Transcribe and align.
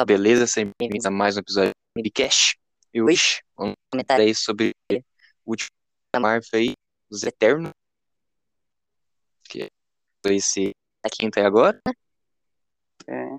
Pessoal, 0.00 0.06
beleza? 0.06 0.46
Sempre 0.46 0.74
bem-vindos 0.78 1.04
a 1.04 1.10
mais 1.10 1.36
um 1.36 1.40
episódio 1.40 1.72
do 1.72 2.02
Midcast. 2.02 2.58
E 2.94 3.02
hoje 3.02 3.42
vamos 3.54 3.74
comentar 3.92 4.18
aí 4.18 4.34
sobre 4.34 4.74
o 4.90 5.50
último 5.50 5.68
da 6.14 6.18
Marvel 6.18 6.48
aí, 6.54 6.72
os 7.10 7.22
Eternos. 7.22 7.70
Que 9.44 9.64
é 9.64 9.68
esse 10.30 10.74
a 11.04 11.08
quinta 11.10 11.46
agora, 11.46 11.78
né? 11.86 11.92
É, 13.08 13.38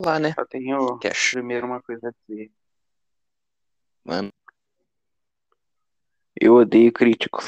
Lá, 0.00 0.18
né? 0.18 0.32
só 0.34 0.44
tenho 0.44 0.98
Cash. 0.98 1.32
primeiro 1.34 1.64
uma 1.64 1.80
coisa 1.80 2.08
a 2.08 2.12
dizer. 2.26 2.50
Mano, 4.04 4.32
Eu 6.34 6.54
odeio 6.54 6.92
críticos. 6.92 7.46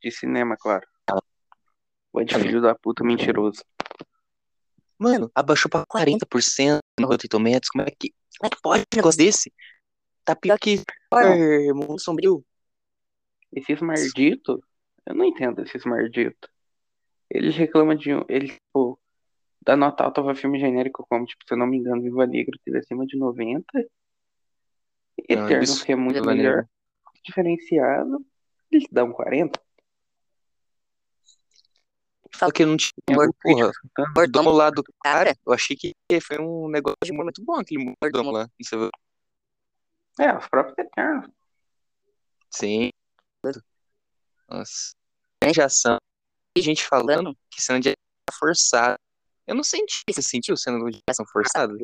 De 0.00 0.12
cinema, 0.12 0.56
claro. 0.56 0.86
Bande 2.12 2.34
Sim. 2.34 2.40
filho 2.42 2.62
da 2.62 2.74
puta 2.76 3.02
mentiroso. 3.02 3.64
Mano, 4.98 5.30
abaixou 5.34 5.70
pra 5.70 5.84
40% 5.86 6.80
no 7.00 7.06
Rotten 7.06 7.28
Tomatoes. 7.28 7.70
Como 7.70 7.84
é 7.84 7.90
que, 7.90 8.12
como 8.38 8.46
é 8.46 8.50
que 8.50 8.62
pode 8.62 8.82
um 8.82 8.96
negócio 8.96 9.18
desse? 9.18 9.52
Tá 10.24 10.34
pior 10.36 10.58
que 10.58 10.82
Thor, 11.10 11.74
Mundo 11.74 12.00
Sombrio. 12.00 12.44
Esses 13.52 13.80
marditos, 13.80 14.60
eu 15.06 15.14
não 15.14 15.24
entendo 15.24 15.62
esses 15.62 15.84
marditos. 15.84 16.50
Eles 17.30 17.56
reclamam 17.56 17.94
de 17.94 18.14
um. 18.14 18.24
Eles, 18.28 18.52
tipo, 18.52 18.98
dá 19.62 19.76
nota 19.76 20.04
alta 20.04 20.22
pra 20.22 20.34
filme 20.34 20.58
genérico, 20.58 21.06
como, 21.08 21.24
tipo, 21.24 21.44
se 21.46 21.54
eu 21.54 21.58
não 21.58 21.66
me 21.66 21.78
engano, 21.78 22.02
Viva 22.02 22.26
Negra 22.26 22.58
teve 22.64 22.78
acima 22.78 23.06
de 23.06 23.18
90. 23.18 23.64
E 25.16 25.34
Não, 25.34 25.44
Eternos, 25.44 25.82
que 25.82 25.92
é 25.92 25.96
muito 25.96 26.24
melhor, 26.24 26.66
diferenciado, 27.24 28.24
eles 28.70 28.86
dão 28.90 29.12
40. 29.12 29.60
Fala 32.34 32.52
que 32.52 32.64
não 32.64 32.76
tinha 32.76 32.92
humor, 33.10 33.30
porra. 33.42 33.70
O 33.98 34.14
mordomo 34.14 34.50
lá 34.50 34.70
do 34.70 34.82
cara, 35.02 35.36
eu 35.46 35.52
achei 35.52 35.76
que 35.76 35.92
foi 36.20 36.38
um 36.38 36.68
negócio 36.68 36.96
muito 37.12 37.44
bom, 37.44 37.56
aquele 37.56 37.94
mordomo 38.02 38.30
lá. 38.30 38.48
Não 38.58 38.64
sei, 38.64 38.90
É, 40.20 40.36
os 40.36 40.48
próprios 40.48 40.78
Eternos. 40.78 41.30
Sim. 42.50 42.90
Nossa. 44.48 44.92
De 45.52 45.62
ação. 45.62 45.98
Tem 46.54 46.62
gente 46.62 46.84
falando 46.84 47.36
que 47.50 47.62
cena 47.62 47.80
de 47.80 47.90
ação 47.90 48.38
forçada. 48.38 48.98
Eu 49.46 49.54
não 49.54 49.62
senti. 49.62 50.02
Você 50.10 50.22
sentiu 50.22 50.56
cena 50.56 50.78
de 50.90 51.00
ação 51.08 51.24
forçada? 51.26 51.74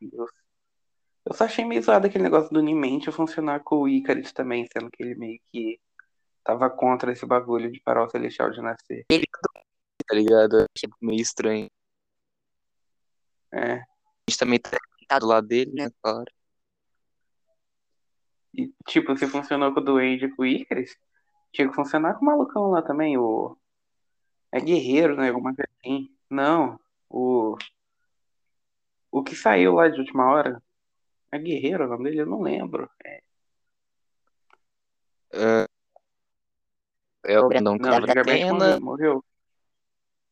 Eu 0.00 1.34
só 1.34 1.44
achei 1.44 1.64
meio 1.64 1.82
zoado 1.82 2.06
aquele 2.06 2.24
negócio 2.24 2.52
do 2.52 2.62
Nimente 2.62 3.10
funcionar 3.12 3.60
com 3.60 3.76
o 3.76 3.88
Icarus 3.88 4.32
também, 4.32 4.66
sendo 4.72 4.90
que 4.90 5.02
ele 5.02 5.14
meio 5.14 5.40
que 5.46 5.78
tava 6.42 6.70
contra 6.70 7.12
esse 7.12 7.26
bagulho 7.26 7.70
de 7.70 7.80
parar 7.80 8.04
o 8.04 8.10
Celestial 8.10 8.50
de 8.50 8.60
nascer. 8.60 9.06
Tá 10.10 10.16
ligado? 10.16 10.66
Achei 10.76 10.90
meio 11.00 11.20
estranho. 11.20 11.70
É. 13.52 13.74
A 13.74 13.84
gente 14.28 14.38
também 14.40 14.58
tá 14.58 15.18
do 15.20 15.26
lado 15.26 15.46
dele, 15.46 15.70
né? 15.72 15.88
Claro. 16.02 16.24
E, 18.52 18.74
tipo, 18.88 19.16
se 19.16 19.28
funcionou 19.28 19.72
com 19.72 19.78
o 19.78 19.84
Duende 19.84 20.24
e 20.24 20.34
com 20.34 20.42
o 20.42 20.46
Icarus, 20.46 20.96
tinha 21.52 21.68
que 21.68 21.74
funcionar 21.76 22.14
com 22.14 22.22
o 22.22 22.26
malucão 22.26 22.70
lá 22.70 22.82
também, 22.82 23.16
o. 23.16 23.56
É 24.50 24.58
guerreiro, 24.58 25.14
né? 25.14 25.28
Alguma 25.28 25.54
coisa 25.54 25.70
assim. 25.78 26.12
Não, 26.28 26.80
o. 27.08 27.56
O 29.12 29.22
que 29.22 29.36
saiu 29.36 29.74
lá 29.74 29.88
de 29.88 30.00
última 30.00 30.28
hora. 30.28 30.60
É 31.30 31.38
guerreiro 31.38 31.84
o 31.84 31.88
nome 31.88 32.02
dele? 32.02 32.22
Eu 32.22 32.26
não 32.26 32.42
lembro. 32.42 32.90
É 37.22 37.38
o 37.38 37.48
Não, 37.48 37.78
tava 37.78 38.00
na 38.00 38.06
antigamente 38.06 38.42
Atena. 38.42 38.80
morreu. 38.80 39.24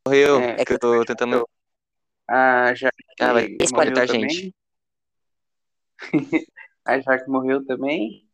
Morreu. 0.09 0.41
É, 0.41 0.61
É 0.61 0.65
que 0.65 0.73
eu 0.73 0.79
tô 0.79 1.05
tentando. 1.05 1.49
A 2.27 2.75
Jaque 2.75 3.05
Ah, 3.21 3.33
vai 3.33 3.57
morreu 3.73 3.95
tá, 3.95 4.07
também. 4.07 4.29
gente? 4.31 4.55
A 6.85 7.01
Jaque 7.01 7.29
morreu 7.31 7.65
também. 7.65 8.29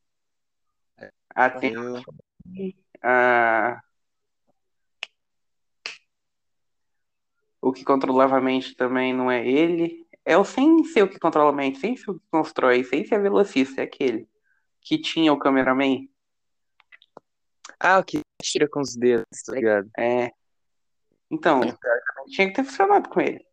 A 1.34 1.50
Tem- 1.50 1.74
Morreu. 1.74 2.02
a... 3.02 3.80
O 7.60 7.72
que 7.72 7.84
controlava 7.84 8.36
a 8.36 8.40
mente 8.40 8.76
também 8.76 9.12
não 9.12 9.30
é 9.30 9.46
ele. 9.46 10.06
É 10.24 10.36
o 10.38 10.44
sem 10.44 10.84
ser 10.84 11.02
o 11.02 11.08
que 11.08 11.18
controla 11.18 11.50
a 11.50 11.54
mente, 11.54 11.78
sem 11.78 11.96
ser 11.96 12.10
o 12.10 12.14
que 12.18 12.26
constrói, 12.30 12.84
sem 12.84 13.04
ser 13.04 13.16
a 13.16 13.18
velocista, 13.18 13.80
é 13.80 13.84
aquele. 13.84 14.28
Que 14.80 14.98
tinha 14.98 15.32
o 15.32 15.38
cameraman. 15.38 16.08
Ah, 17.80 17.98
o 17.98 18.04
que 18.04 18.20
tira 18.42 18.68
com 18.68 18.80
os 18.80 18.94
dedos, 18.94 19.26
tá 19.44 19.52
ligado? 19.52 19.90
É. 19.98 20.30
Então, 21.34 21.60
tinha 22.28 22.46
que 22.48 22.54
ter 22.54 22.64
funcionado 22.64 23.08
com 23.08 23.20
ele. 23.20 23.44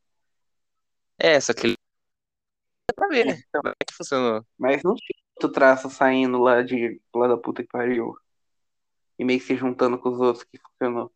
É, 1.18 1.40
só 1.40 1.54
que 1.54 1.68
ele. 1.68 1.76
Dá 2.90 2.96
pra 2.96 3.08
ver, 3.08 3.26
né? 3.26 3.44
Então, 3.48 3.62
Como 3.62 3.74
é 3.74 3.86
que 3.86 3.94
funcionou? 3.94 4.46
mas 4.58 4.84
não 4.84 4.96
tinha 4.96 5.20
outro 5.36 5.52
traço 5.52 5.90
saindo 5.90 6.40
lá 6.40 6.62
de 6.62 7.02
lá 7.14 7.28
da 7.28 7.38
puta 7.38 7.64
que 7.64 7.70
pariu. 7.70 8.16
E 9.18 9.26
meio 9.26 9.40
que 9.40 9.46
se 9.46 9.56
juntando 9.56 9.98
com 10.00 10.10
os 10.10 10.20
outros 10.20 10.44
que 10.44 10.60
funcionou. 10.60 11.12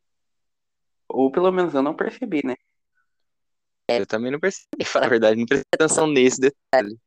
Ou 1.07 1.31
pelo 1.31 1.51
menos 1.51 1.73
eu 1.75 1.83
não 1.83 1.95
percebi, 1.95 2.45
né? 2.45 2.55
Eu 3.87 4.07
também 4.07 4.31
não 4.31 4.39
percebi, 4.39 4.65
falar 4.85 5.05
a 5.05 5.09
verdade, 5.09 5.39
não 5.39 5.45
prestei 5.45 5.69
atenção 5.73 6.07
nesse 6.07 6.41
detalhe. 6.41 6.99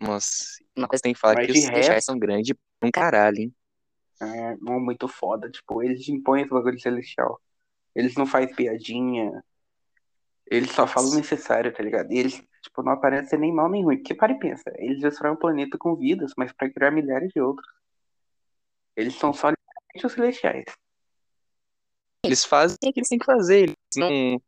Nossa, 0.00 0.58
uma 0.76 0.86
coisa 0.86 1.00
que 1.00 1.08
tem 1.08 1.14
que 1.14 1.20
falar 1.20 1.32
é 1.32 1.36
Mas 1.36 1.46
que 1.46 1.52
os 1.52 1.64
celestiais 1.64 2.04
são 2.04 2.18
grandes 2.18 2.54
pra 2.78 2.88
um 2.88 2.92
caralho, 2.92 3.38
hein? 3.38 3.54
É 4.20 4.56
não, 4.56 4.80
muito 4.80 5.08
foda. 5.08 5.50
Tipo, 5.50 5.82
eles 5.82 6.08
impõem 6.08 6.42
esse 6.42 6.50
bagulho 6.50 6.80
celestial. 6.80 7.40
Eles 7.96 8.14
não 8.14 8.26
fazem 8.26 8.54
piadinha. 8.54 9.42
Eles 10.46 10.70
só 10.70 10.86
falam 10.86 11.10
o 11.10 11.14
necessário, 11.14 11.72
tá 11.72 11.82
ligado? 11.82 12.12
E 12.12 12.18
eles, 12.18 12.40
tipo, 12.62 12.82
não 12.82 12.92
aparecem 12.92 13.26
ser 13.26 13.38
nem 13.38 13.52
mal 13.52 13.70
nem 13.70 13.82
ruim. 13.82 13.96
Porque 13.96 14.14
para 14.14 14.32
e 14.32 14.38
pensa, 14.38 14.70
eles 14.76 15.00
destroem 15.00 15.32
o 15.32 15.38
planeta 15.38 15.78
com 15.78 15.96
vidas, 15.96 16.32
mas 16.36 16.52
pra 16.52 16.70
criar 16.70 16.90
milhares 16.90 17.32
de 17.32 17.40
outros. 17.40 17.66
Eles 18.94 19.14
são 19.14 19.32
só 19.32 19.48
literalmente 19.48 20.06
os 20.06 20.12
celestiais. 20.12 20.64
Eles 22.22 22.44
fazem 22.44 22.76
o 22.84 22.92
que 22.92 23.00
eles 23.00 23.08
têm 23.08 23.18
que 23.18 23.24
fazer, 23.24 23.62
eles 23.62 23.74
não 23.96 24.40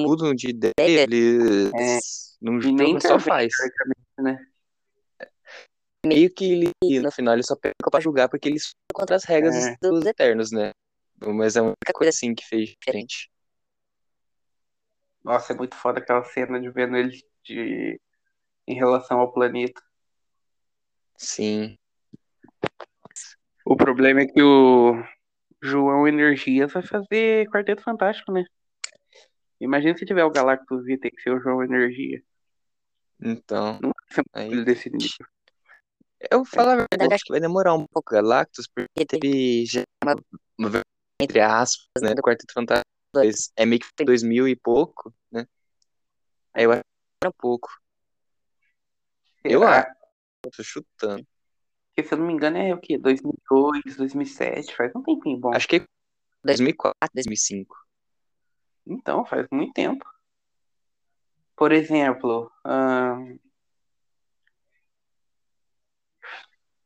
mudam 0.00 0.34
de 0.34 0.50
ideia, 0.50 0.72
eles 0.78 1.70
É. 1.74 1.98
não 2.40 2.58
E 2.58 2.72
nem 2.72 3.00
só 3.00 3.18
faz. 3.20 3.52
teoricamente, 3.56 4.00
né? 4.18 4.46
Meio 6.04 6.32
que 6.32 6.72
ele, 6.82 7.00
no 7.00 7.12
final 7.12 7.34
ele 7.34 7.42
só 7.42 7.54
pega 7.54 7.74
pra 7.90 8.00
julgar 8.00 8.28
porque 8.28 8.48
eles 8.48 8.70
contra 8.92 9.16
as 9.16 9.24
regras 9.24 9.54
É. 9.54 9.76
dos 9.82 10.04
Eternos, 10.06 10.50
né? 10.50 10.72
Mas 11.22 11.56
é 11.56 11.60
a 11.60 11.64
única 11.64 11.92
coisa 11.92 12.10
assim 12.10 12.34
que 12.34 12.46
fez 12.46 12.70
diferente. 12.70 13.30
Nossa, 15.22 15.52
é 15.52 15.56
muito 15.56 15.76
foda 15.76 16.00
aquela 16.00 16.24
cena 16.24 16.60
de 16.60 16.70
vendo 16.70 16.96
eles 16.96 17.22
de... 17.44 18.00
em 18.66 18.74
relação 18.74 19.18
ao 19.20 19.32
planeta. 19.32 19.80
Sim. 21.16 21.76
O 23.64 23.76
problema 23.76 24.22
é 24.22 24.26
que 24.26 24.42
o 24.42 24.94
João 25.62 26.08
Energias 26.08 26.72
vai 26.72 26.82
fazer 26.82 27.46
Quarteto 27.50 27.82
Fantástico, 27.82 28.32
né? 28.32 28.44
Imagina 29.60 29.96
se 29.96 30.06
tiver 30.06 30.24
o 30.24 30.30
Galactus 30.30 30.88
e 30.88 30.96
tem 30.96 31.10
que 31.10 31.20
ser 31.20 31.30
o 31.30 31.40
João 31.40 31.62
Energia. 31.62 32.22
Então, 33.20 33.78
Não 33.82 33.90
vai 33.90 34.14
ser 34.14 34.20
um 34.22 34.24
aí 34.32 34.44
bagulho 34.48 34.64
desse 34.64 34.88
nível. 34.88 35.26
Eu 36.30 36.38
vou 36.38 36.46
falar 36.46 36.72
a 36.72 36.86
verdade, 36.90 37.14
acho 37.14 37.24
que 37.24 37.32
vai 37.32 37.40
demorar 37.40 37.74
um 37.74 37.86
pouco 37.86 38.12
Galactus, 38.12 38.66
porque 38.66 39.06
teve 39.06 39.66
já 39.66 39.82
uma, 40.02 40.16
uma- 40.58 40.82
entre 41.20 41.40
aspas, 41.40 42.02
né, 42.02 42.14
do 42.14 42.22
Quarteto 42.22 42.52
Fantástico 42.52 42.90
2. 43.14 43.52
É 43.56 43.66
meio 43.66 43.80
que 43.80 43.88
foi 43.96 44.06
2000 44.06 44.48
e 44.48 44.56
pouco, 44.56 45.12
né? 45.30 45.46
Aí 46.54 46.64
eu 46.64 46.72
acho 46.72 46.82
que 47.20 47.28
um 47.28 47.32
pouco. 47.32 47.68
Eu 49.44 49.62
acho, 49.66 49.90
tô 50.42 50.62
chutando. 50.62 51.26
Porque 51.88 52.08
se 52.08 52.14
eu 52.14 52.18
não 52.18 52.26
me 52.26 52.32
engano 52.32 52.56
é 52.56 52.74
o 52.74 52.80
quê? 52.80 52.96
2002, 52.98 53.96
2007, 53.96 54.76
faz 54.76 54.94
um 54.94 55.02
tempinho 55.02 55.38
bom. 55.38 55.54
Acho 55.54 55.68
que 55.68 55.82
2004, 56.44 56.96
2005. 57.14 57.76
Então, 58.86 59.24
faz 59.24 59.46
muito 59.50 59.72
tempo. 59.72 60.04
Por 61.56 61.72
exemplo, 61.72 62.50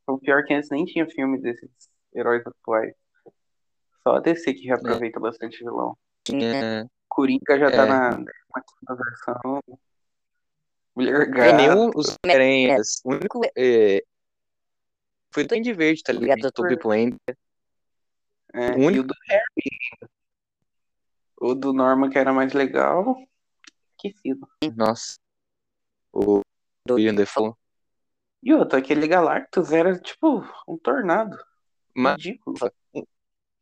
o 0.06 0.18
pior 0.18 0.40
é 0.40 0.42
que 0.42 0.54
antes 0.54 0.70
nem 0.70 0.84
tinha 0.84 1.06
filme 1.08 1.40
desses 1.40 1.70
heróis 2.12 2.44
atuais. 2.46 2.94
Só 4.06 4.16
a 4.16 4.20
DC 4.20 4.52
que 4.54 4.66
reaproveita 4.66 5.18
bastante 5.18 5.58
vilão. 5.64 5.96
Tinha. 6.24 6.88
Coringa 7.08 7.58
já 7.58 7.70
tá 7.70 7.84
É. 7.84 7.86
na 7.86 8.10
na 8.10 8.62
quinta 8.62 8.94
versão. 8.94 9.60
Mulher 10.94 11.22
É, 11.22 11.26
Gato. 11.26 11.56
nenhum 11.56 11.90
os 11.94 12.16
Homem-Aranhas. 12.24 13.00
O 13.04 13.10
único. 13.12 13.40
É, 13.56 14.04
foi 15.32 15.42
do 15.44 15.48
Duende 15.48 15.72
Verde, 15.72 16.02
tá 16.02 16.12
ligado? 16.12 16.50
Do 16.52 16.78
Bland. 16.78 17.16
É, 18.52 18.70
o 18.72 18.78
único- 18.86 19.04
o 19.04 19.06
do 19.08 19.14
Harry. 19.28 20.10
O 21.40 21.54
do 21.54 21.72
Norman, 21.72 22.10
que 22.10 22.18
era 22.18 22.32
mais 22.32 22.52
legal. 22.52 23.16
Esquecido. 23.96 24.46
Nossa. 24.76 25.16
O 26.12 26.40
do 26.86 26.94
William 26.94 27.14
Defoe. 27.14 27.52
E 28.42 28.52
outro, 28.54 28.78
aquele 28.78 29.08
Galactus 29.08 29.72
era 29.72 29.98
tipo 29.98 30.44
um 30.68 30.76
tornado. 30.78 31.36
Mas 31.96 32.16
Ridículo 32.22 32.56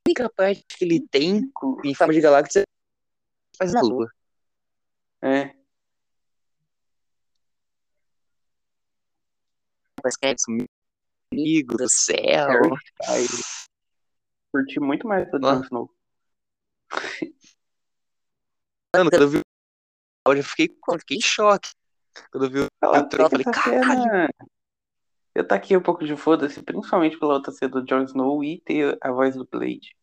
única 0.07 0.29
parte 0.31 0.65
que 0.69 0.85
ele 0.85 1.07
tem 1.09 1.51
em 1.85 1.95
forma 1.95 2.13
de 2.13 2.21
galáxia 2.21 2.65
faz 3.57 3.73
é 3.73 3.75
na 3.75 3.81
Lua. 3.83 4.11
É. 5.23 5.55
Amigo 11.33 11.77
do 11.77 11.89
céu. 11.89 12.61
Curti 14.53 14.81
muito 14.81 15.07
mais 15.07 15.31
do 15.31 15.39
Dan 15.39 15.63
Snow. 15.63 15.89
Mano, 18.95 19.11
quando 19.11 19.23
eu 19.23 19.29
vi 19.31 19.41
eu 20.27 20.45
fiquei, 20.45 20.69
fiquei 20.99 21.17
em 21.17 21.23
choque. 21.23 21.71
Quando 22.31 22.45
eu 22.45 22.51
vi 22.51 22.59
o 22.61 22.67
eu 22.67 23.31
falei, 23.31 23.45
caralho. 23.45 24.29
Eu 25.35 25.47
taquei 25.47 25.77
um 25.77 25.83
pouco 25.83 26.05
de 26.05 26.17
foda-se, 26.17 26.63
principalmente 26.63 27.19
pela 27.19 27.35
outra 27.35 27.53
cena 27.53 27.71
do 27.71 27.85
Jon 27.85 28.03
Snow 28.05 28.45
e 28.45 28.61
ter 28.61 28.99
a 29.01 29.11
voz 29.11 29.35
do 29.35 29.47
Blade. 29.47 29.97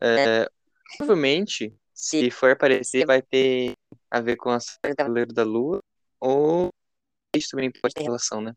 É, 0.00 0.48
provavelmente, 0.96 1.72
se 1.94 2.30
for 2.30 2.50
aparecer, 2.50 3.06
vai 3.06 3.22
ter 3.22 3.74
a 4.10 4.20
ver 4.20 4.36
com 4.36 4.50
a 4.50 4.58
série 4.58 4.96
Cavaleiro 4.96 5.32
da 5.32 5.44
Lua, 5.44 5.80
ou 6.18 6.70
isso 7.36 7.50
também 7.50 7.70
pode 7.70 7.94
ter 7.94 8.02
relação, 8.02 8.40
né? 8.40 8.54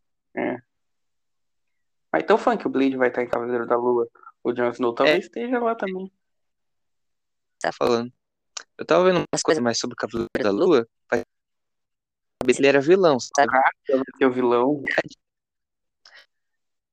Mas 2.11 2.23
então 2.23 2.37
fã 2.37 2.55
que 2.55 2.65
o 2.65 2.69
Blade 2.69 2.95
vai 2.95 3.09
estar 3.09 3.23
em 3.23 3.27
Cavaleiro 3.27 3.67
da 3.67 3.75
Lua. 3.75 4.07
O 4.41 4.53
Jon 4.53 4.69
Snow 4.69 4.93
É. 4.93 4.95
talvez 4.95 5.25
esteja 5.25 5.59
lá 5.59 5.75
também. 5.75 6.09
Tá 7.59 7.71
falando. 7.73 8.09
Eu 8.77 8.85
tava 8.85 9.03
vendo 9.03 9.25
umas 9.31 9.41
coisas 9.41 9.61
mais 9.61 9.77
sobre 9.77 9.95
o 9.95 9.97
Cavaleiro 9.97 10.29
da 10.41 10.51
Lua, 10.51 10.87
se 12.53 12.61
ele 12.61 12.67
era 12.67 12.81
vilão, 12.81 13.19
sabe? 13.19 13.51
Vai 13.51 14.01
ser 14.17 14.25
o 14.25 14.31
vilão. 14.31 14.83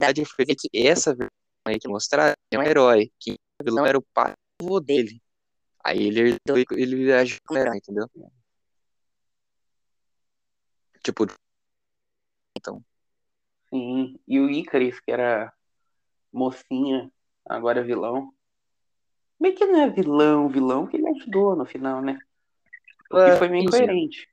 A 0.01 0.07
verdade 0.07 0.25
foi 0.25 0.47
que 0.47 0.69
essa 0.75 1.15
versão 1.15 1.31
aí 1.67 1.79
que 1.79 1.89
mostraram 1.89 2.35
é 2.51 2.59
um 2.59 2.63
herói, 2.63 3.11
que 3.19 3.33
o 3.61 3.65
vilão 3.65 3.87
era 3.87 3.99
o 3.99 4.05
pai 4.15 4.33
avô 4.61 4.81
dele. 4.81 5.21
Aí 5.85 6.09
ele 6.09 6.37
ele 6.73 7.13
agiu 7.13 7.39
como 7.47 7.61
herói, 7.61 7.77
entendeu? 7.77 8.09
Tipo, 11.03 11.27
então, 12.57 12.85
Sim. 13.73 14.19
E 14.29 14.39
o 14.39 14.51
Icarus, 14.51 15.01
que 15.01 15.11
era 15.11 15.53
mocinha, 16.31 17.11
agora 17.45 17.81
é 17.81 17.83
vilão. 17.83 18.33
Meio 19.41 19.57
que 19.57 19.65
não 19.65 19.81
é 19.81 19.91
vilão, 19.91 20.49
vilão, 20.49 20.87
que 20.87 20.97
ele 20.99 21.09
ajudou 21.09 21.57
no 21.57 21.65
final, 21.65 22.03
né? 22.03 22.19
E 23.11 23.39
foi 23.39 23.49
meio 23.49 23.65
incoerente. 23.65 24.29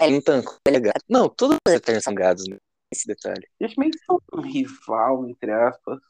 É 0.00 0.06
um 0.06 0.20
tanco, 0.20 0.58
é. 0.66 0.72
Não, 1.08 1.28
todos 1.28 1.56
os 1.66 1.72
Eternos 1.72 2.04
são 2.04 2.14
gados, 2.14 2.46
né? 2.48 2.58
Esse 2.90 3.06
detalhe. 3.06 3.48
Eles 3.58 3.76
meio 3.76 3.92
que 3.92 3.98
são 3.98 4.20
um 4.32 4.40
rival, 4.40 5.28
entre 5.28 5.52
aspas. 5.52 6.00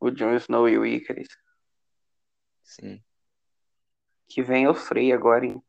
O 0.00 0.10
Jon 0.10 0.36
Snow 0.36 0.68
e 0.68 0.78
o 0.78 0.86
Icarus. 0.86 1.28
Sim. 2.62 3.02
Que 4.28 4.42
vem 4.42 4.68
o 4.68 4.74
Frey 4.74 5.12
agora, 5.12 5.46
hein? 5.46 5.62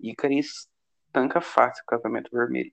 Icarus 0.00 0.68
tanca 1.12 1.40
fácil 1.40 1.82
o 1.82 1.86
casamento 1.86 2.30
vermelho. 2.32 2.72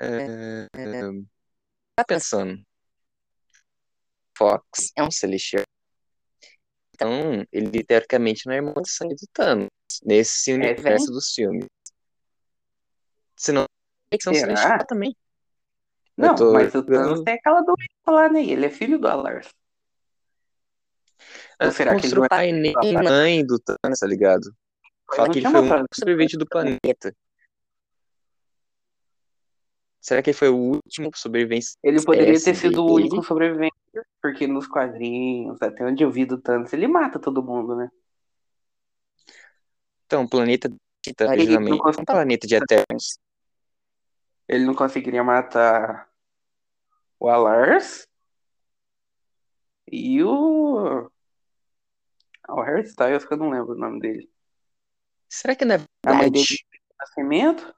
É, 0.00 0.66
é, 0.74 1.00
tá 1.94 2.04
pensando. 2.04 2.60
Fox 4.36 4.92
é 4.96 5.02
um 5.02 5.10
celestial. 5.10 5.64
Então, 6.94 7.44
ele 7.50 7.82
teoricamente 7.82 8.46
não 8.46 8.52
é 8.52 8.56
irmão 8.56 8.74
de 8.74 8.90
sangue 8.90 9.14
do 9.14 9.26
Thanos. 9.32 9.68
Nesse 10.04 10.52
universo 10.52 11.10
dos 11.12 11.32
filmes. 11.32 11.66
Que 13.36 13.42
ser 14.22 14.30
um 14.30 14.34
Será? 14.34 14.56
celestial 14.56 14.86
também. 14.86 15.16
Não, 16.16 16.34
tô 16.34 16.52
mas 16.52 16.74
o 16.74 16.82
Thanos 16.82 17.22
tem 17.22 17.34
aquela 17.34 17.62
doença 17.62 18.10
lá, 18.10 18.28
né? 18.28 18.44
Ele 18.44 18.66
é 18.66 18.70
filho 18.70 18.98
do 18.98 19.08
Alars. 19.08 19.48
Ou 21.60 21.70
será 21.70 21.96
que 21.96 22.06
ele 22.06 22.14
não 22.14 22.24
é 22.24 22.28
pai 22.28 22.52
nem 22.52 22.74
mãe 23.02 23.44
do 23.44 23.58
Thanos, 23.58 23.98
tá 23.98 24.06
ligado? 24.06 24.54
Fala 25.14 25.28
não 25.28 25.32
que 25.32 25.38
ele 25.40 25.48
foi 25.48 25.60
o 25.60 25.86
sobrevivente 25.94 26.36
do 26.36 26.46
planeta. 26.46 27.14
Será 30.00 30.20
que 30.20 30.30
ele 30.30 30.36
foi 30.36 30.48
o 30.48 30.56
último 30.56 31.10
sobrevivente? 31.14 31.76
Ele 31.82 32.02
poderia 32.02 32.42
ter 32.42 32.54
sido 32.54 32.84
o 32.84 32.94
único 32.94 33.22
sobrevivente, 33.22 33.76
porque 34.32 34.46
nos 34.46 34.66
quadrinhos, 34.66 35.60
até 35.60 35.84
onde 35.84 36.02
eu 36.02 36.10
vi 36.10 36.24
do 36.24 36.40
Thanos, 36.40 36.72
ele 36.72 36.88
mata 36.88 37.18
todo 37.18 37.42
mundo, 37.42 37.76
né? 37.76 37.90
Então, 40.06 40.24
o 40.24 40.28
planeta 40.28 40.72
Titã, 41.02 41.28
originalmente, 41.28 41.80
é 41.84 42.00
um 42.00 42.04
planeta 42.04 42.46
de 42.46 42.54
Eternos. 42.54 43.18
Ele 44.48 44.64
não 44.64 44.74
conseguiria 44.74 45.22
matar 45.22 46.10
o 47.20 47.28
Alars 47.28 48.06
e 49.86 50.22
o. 50.22 51.10
O 52.48 52.62
Harry 52.62 52.82
Styles, 52.82 53.24
que 53.24 53.32
eu 53.32 53.38
não 53.38 53.50
lembro 53.50 53.72
o 53.72 53.78
nome 53.78 54.00
dele. 54.00 54.30
Será 55.28 55.54
que 55.54 55.64
não 55.64 55.76
é 55.76 55.78
A 56.04 56.14
mãe 56.14 56.22
verdade? 56.30 56.46
dele 56.48 56.82
Nascimento? 56.98 57.74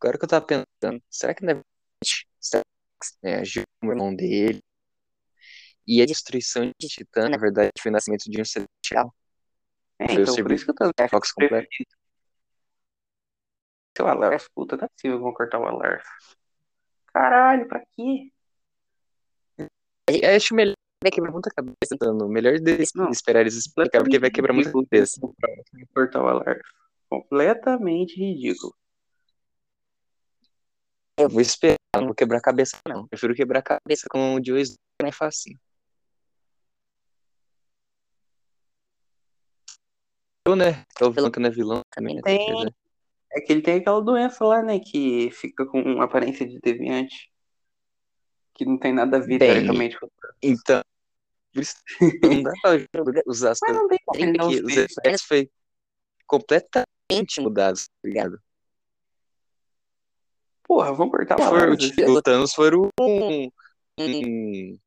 Agora 0.00 0.18
que 0.18 0.24
eu 0.24 0.28
tava 0.28 0.46
pensando, 0.46 1.02
será 1.10 1.34
que 1.34 1.44
não 1.44 1.50
é 1.50 1.54
verdade? 1.54 2.28
Será 2.40 2.62
que 2.62 3.26
é, 3.26 3.42
como 3.80 3.92
irmão 3.92 4.14
dele? 4.14 4.62
E 5.88 6.02
a 6.02 6.06
destruição 6.06 6.70
de 6.78 6.86
Titã, 6.86 7.30
na 7.30 7.38
verdade, 7.38 7.70
foi 7.80 7.90
o 7.90 7.92
nascimento 7.92 8.24
de 8.30 8.38
um 8.38 8.44
celestial. 8.44 9.14
É, 9.98 10.06
Foi 10.06 10.18
o 10.18 10.20
então, 10.20 10.26
por 10.26 10.34
serviço 10.34 10.64
isso 10.64 10.74
que 10.74 10.82
eu 10.82 10.92
tô 10.92 11.02
É, 11.02 11.08
Fox 11.08 11.32
completo. 11.32 11.68
Seu 13.96 14.06
Alars, 14.06 14.46
puta, 14.54 14.76
não 14.76 14.84
é 14.84 14.88
possível 14.88 15.16
que 15.16 15.22
vão 15.24 15.32
cortar 15.32 15.58
o 15.58 15.64
Alars. 15.64 16.04
Caralho, 17.06 17.66
pra 17.66 17.82
quê? 17.96 18.30
Eu 20.10 20.36
acho 20.36 20.54
melhor 20.54 20.74
vai 21.02 21.10
quebrar 21.10 21.32
muita 21.32 21.50
cabeça, 21.50 21.96
dando. 21.98 22.28
Melhor 22.28 22.58
deles 22.60 22.90
Não. 22.94 23.08
esperar 23.10 23.40
eles 23.40 23.56
explicar, 23.56 24.00
porque 24.00 24.18
vai 24.18 24.30
quebrar 24.30 24.52
muita 24.52 24.70
cabeça. 24.70 25.18
Cortar 25.94 26.22
o 26.22 26.28
Alars. 26.28 26.60
Completamente 27.08 28.14
ridículo. 28.20 28.74
Eu 31.18 31.30
vou 31.30 31.40
esperar, 31.40 31.78
não 31.96 32.06
vou 32.06 32.14
quebrar 32.14 32.38
a 32.38 32.42
cabeça, 32.42 32.76
não. 32.86 33.00
Eu 33.00 33.08
prefiro 33.08 33.34
quebrar 33.34 33.60
a 33.60 33.62
cabeça 33.62 34.06
com 34.10 34.34
o 34.34 34.38
Snow, 34.38 34.76
que 34.76 35.00
é 35.00 35.04
mais 35.04 35.16
fácil. 35.16 35.58
Né? 40.56 40.84
É 41.00 41.04
o 41.04 41.10
vilão 41.10 41.30
que 41.30 41.40
não 41.40 41.48
é 41.48 41.50
vilão 41.52 41.80
também, 41.90 42.16
né? 42.16 42.22
Tem. 42.24 42.74
É 43.32 43.40
que 43.40 43.52
ele 43.52 43.62
tem 43.62 43.76
aquela 43.76 44.00
doença 44.00 44.44
lá, 44.44 44.62
né? 44.62 44.78
Que 44.80 45.30
fica 45.32 45.66
com 45.66 45.80
uma 45.80 46.04
aparência 46.04 46.46
de 46.46 46.58
deviante. 46.60 47.30
Que 48.54 48.64
não 48.64 48.78
tem 48.78 48.92
nada 48.92 49.18
a 49.18 49.20
ver, 49.20 49.38
Tem. 49.38 49.52
teoricamente. 49.52 49.98
com- 50.00 50.08
Então, 50.42 50.82
não 52.22 52.42
dá 52.42 52.52
pra 52.62 52.70
usar 53.26 53.50
as 53.52 53.58
Mas 53.60 53.70
coisas. 53.76 53.82
não 53.82 53.88
tem 53.88 53.98
ele 54.14 54.38
que 54.38 54.62
os. 54.62 54.76
Eternos 54.76 55.22
foi 55.22 55.50
completamente 56.26 57.40
mudados, 57.40 57.86
tá 57.86 58.08
ligado? 58.08 58.40
Porra, 60.64 60.92
vamos 60.92 61.12
cortar 61.12 61.36
o 61.36 61.42
For, 61.42 61.62
Alars. 61.64 61.90
o, 61.98 62.10
o 62.12 62.22
Thanos 62.22 62.52
foi 62.54 62.70
um, 62.76 62.88
um, 63.00 63.48
um 63.98 64.78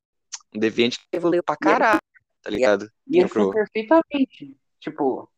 deviante 0.53 0.99
que 0.99 1.05
evoluiu 1.17 1.43
pra 1.43 1.57
caralho, 1.57 1.99
tá 2.41 2.49
ligado? 2.51 2.87
Ia 3.07 3.27
Pro- 3.27 3.45
ser 3.45 3.53
perfeitamente. 3.53 4.57
Tipo, 4.79 5.29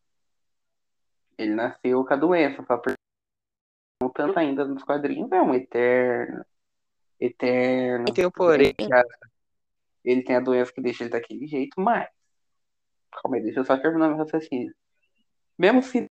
ele 1.38 1.54
nasceu 1.54 2.06
com 2.06 2.14
a 2.14 2.18
doença, 2.18 2.64
só 2.66 2.78
por 2.78 2.94
não 4.02 4.10
tanto 4.10 4.38
ainda 4.38 4.66
nos 4.66 4.84
quadrinhos, 4.84 5.32
é 5.32 5.42
um 5.42 5.54
eterno. 5.54 6.46
Eterno. 7.20 8.06
E 8.10 8.14
tem 8.14 8.26
o 8.26 8.32
porém. 8.32 8.76
Ele 10.04 10.24
tem 10.24 10.36
a 10.36 10.42
doença 10.42 10.74
que 10.74 10.82
deixa 10.82 11.04
ele 11.04 11.12
daquele 11.12 11.48
jeito, 11.48 11.80
mas. 11.80 12.10
Calma 13.12 13.38
aí, 13.38 13.44
deixa 13.44 13.60
eu 13.60 13.66
só 13.66 13.78
terminar 13.78 14.10
meu 14.10 14.18
raciocínio. 14.18 14.74
Mesmo 15.58 15.82
se 15.82 16.06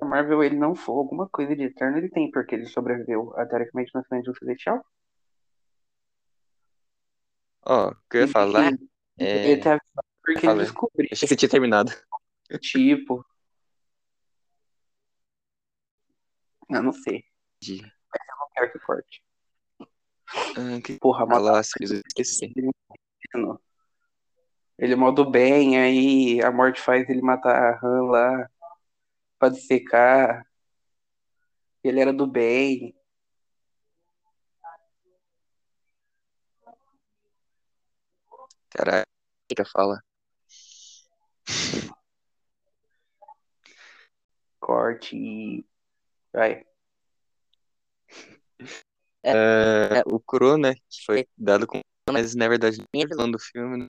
a 0.00 0.04
Marvel 0.04 0.42
ele 0.42 0.56
não 0.56 0.74
for 0.74 0.98
alguma 0.98 1.28
coisa 1.28 1.54
de 1.54 1.64
eterno, 1.64 1.98
ele 1.98 2.08
tem, 2.08 2.30
porque 2.30 2.54
ele 2.54 2.66
sobreviveu 2.66 3.32
a, 3.36 3.46
teoricamente 3.46 3.92
na 3.94 4.02
frente 4.02 4.24
do 4.24 4.36
Celestial. 4.36 4.84
Ó, 7.64 7.90
o 7.90 7.96
que 8.10 8.16
eu 8.16 8.20
ia 8.22 8.28
falar 8.28 8.72
é. 9.18 9.52
Ele 9.52 9.62
tem 9.62 9.72
a 9.72 9.78
porque 10.22 10.40
Fala 10.40 10.58
ele 10.58 10.64
descobriu, 10.64 11.08
Achei 11.10 11.26
que 11.26 11.34
você 11.34 11.36
tinha 11.36 11.48
terminado. 11.48 11.92
tipo. 12.60 13.24
Eu 16.72 16.82
não 16.82 16.92
sei. 16.92 17.24
De... 17.60 17.82
Não 17.82 18.48
quero 18.54 18.72
que 18.72 18.78
corte. 18.80 19.22
Ah, 20.56 20.80
que 20.82 20.98
Porra, 20.98 21.26
matar 21.26 21.36
falar, 21.36 21.60
as 21.60 21.70
coisas 21.72 21.98
eu 21.98 22.02
esqueci. 22.06 22.52
Ele 24.78 24.92
é 24.94 24.96
mal 24.96 25.12
do 25.12 25.30
bem, 25.30 25.78
aí 25.78 26.42
a 26.42 26.50
morte 26.50 26.80
faz 26.80 27.08
ele 27.08 27.22
matar 27.22 27.74
a 27.74 27.80
Han 27.82 28.10
lá 28.10 28.50
pra 29.38 29.48
dissecar. 29.48 30.46
Ele 31.84 32.00
era 32.00 32.12
do 32.12 32.26
bem. 32.26 32.94
Caralho, 38.70 39.06
que 39.54 39.60
eu 39.60 39.66
falo? 39.66 39.98
Corte 44.60 45.16
e. 45.16 45.71
Vai. 46.32 46.64
É, 49.24 50.02
o 50.06 50.18
Kuro, 50.18 50.56
né, 50.56 50.74
que 50.74 51.04
foi 51.06 51.26
dado 51.36 51.66
com 51.66 51.80
mas 52.10 52.34
na 52.34 52.48
verdade 52.48 52.82
nem 52.92 53.04
é 53.04 53.06
vilão 53.06 53.30
do 53.30 53.38
filme. 53.38 53.78
né? 53.78 53.86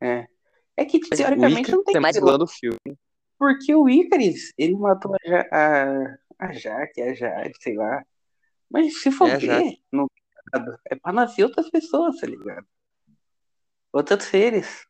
É. 0.00 0.26
É 0.76 0.84
que, 0.84 0.98
teoricamente, 0.98 1.70
não 1.70 1.84
tem 1.84 1.96
é 1.96 2.00
mais 2.00 2.16
vilão. 2.16 2.38
do 2.38 2.46
filme. 2.46 2.78
Porque 3.38 3.74
o 3.74 3.88
Icarus, 3.88 4.52
ele 4.56 4.74
matou 4.76 5.14
a, 5.14 5.18
Ja- 5.28 5.48
a, 6.38 6.46
a 6.46 6.52
Jaque, 6.52 7.02
a 7.02 7.14
Jade, 7.14 7.52
sei 7.60 7.74
lá. 7.74 8.04
Mas 8.68 9.00
se 9.00 9.10
for 9.10 9.28
É 9.28 9.36
ver, 9.36 9.78
no 9.92 10.10
é 10.90 10.96
pra 10.96 11.12
nascer 11.12 11.44
outras 11.44 11.70
pessoas, 11.70 12.16
tá 12.18 12.26
ligado? 12.26 12.66
Outros 13.92 14.24
seres. 14.24 14.86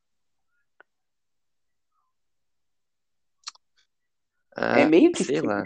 Ah, 4.62 4.80
é 4.80 4.84
meio 4.84 5.10
que 5.10 5.24
sei 5.24 5.40
lá. 5.40 5.64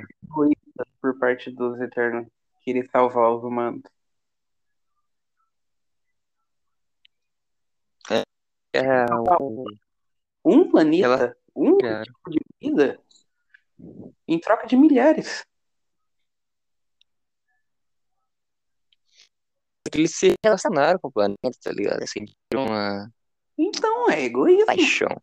por 1.03 1.19
parte 1.19 1.51
dos 1.51 1.81
Eternos 1.81 2.29
querer 2.63 2.89
salvar 2.91 3.35
os 3.35 3.43
humanos. 3.43 3.83
É, 8.73 9.05
o... 9.41 9.65
Um 10.45 10.71
planeta, 10.71 11.37
um 11.57 11.77
Criaram. 11.77 12.05
tipo 12.05 12.31
de 12.31 12.41
vida, 12.61 13.01
em 14.29 14.39
troca 14.39 14.67
de 14.69 14.77
milhares. 14.77 15.45
Eles 19.93 20.15
se 20.15 20.35
relacionaram 20.45 21.01
com 21.01 21.09
o 21.09 21.13
planeta, 21.13 21.51
tá 21.63 21.73
ligado? 21.73 22.03
Assim, 22.03 22.27
uma 22.55 23.13
Então, 23.59 24.09
é 24.11 24.23
egoísmo. 24.23 24.67
paixão. 24.67 25.21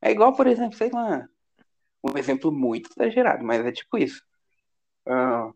É 0.00 0.10
igual, 0.10 0.34
por 0.34 0.46
exemplo, 0.46 0.76
sei 0.76 0.90
lá, 0.90 1.26
um 2.04 2.18
exemplo 2.18 2.52
muito 2.52 2.90
exagerado, 2.90 3.42
mas 3.42 3.64
é 3.64 3.72
tipo 3.72 3.96
isso. 3.96 4.22
Ah, 5.06 5.50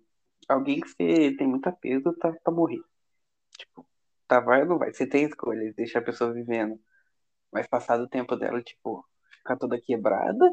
alguém 0.49 0.81
que 0.81 0.89
você 0.89 1.37
tem 1.37 1.47
muito 1.47 1.67
apego 1.69 2.13
tá 2.15 2.33
pra 2.33 2.53
morrer. 2.53 2.81
Tipo, 3.59 3.87
tá, 4.27 4.41
vai 4.41 4.63
ou 4.63 4.69
não 4.69 4.79
vai? 4.79 4.93
Você 4.93 5.07
tem 5.07 5.25
escolha, 5.25 5.73
deixa 5.75 5.99
a 5.99 6.03
pessoa 6.03 6.33
vivendo. 6.33 6.81
Mas 7.53 7.67
passado 7.67 8.05
o 8.05 8.09
tempo 8.09 8.37
dela, 8.37 8.63
tipo, 8.63 9.07
ficar 9.31 9.57
toda 9.57 9.81
quebrada 9.81 10.51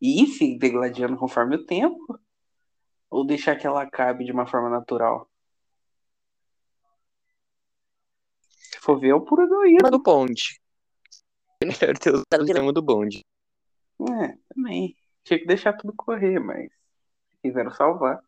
e 0.00 0.22
ir 0.22 0.28
se 0.28 0.58
degladiando 0.58 1.16
conforme 1.16 1.56
o 1.56 1.66
tempo, 1.66 2.18
ou 3.10 3.26
deixar 3.26 3.56
que 3.56 3.66
ela 3.66 3.82
acabe 3.82 4.24
de 4.24 4.32
uma 4.32 4.46
forma 4.46 4.70
natural. 4.70 5.28
Se 8.40 8.78
for 8.80 8.98
ver, 8.98 9.08
é 9.08 9.14
o 9.14 9.20
puro 9.20 9.42
egoísmo. 9.42 9.90
Do 9.90 10.02
bonde. 10.02 10.60
Melhor 11.62 11.98
ter 11.98 12.14
usado 12.14 12.42
o 12.42 12.46
tema 12.46 12.72
do 12.72 12.82
bonde. 12.82 13.24
É, 14.00 14.38
também. 14.54 14.96
Tinha 15.28 15.38
que 15.40 15.46
deixar 15.46 15.74
tudo 15.74 15.92
correr, 15.94 16.38
mas 16.38 16.70
quiseram 17.42 17.70
salvar. 17.70 18.18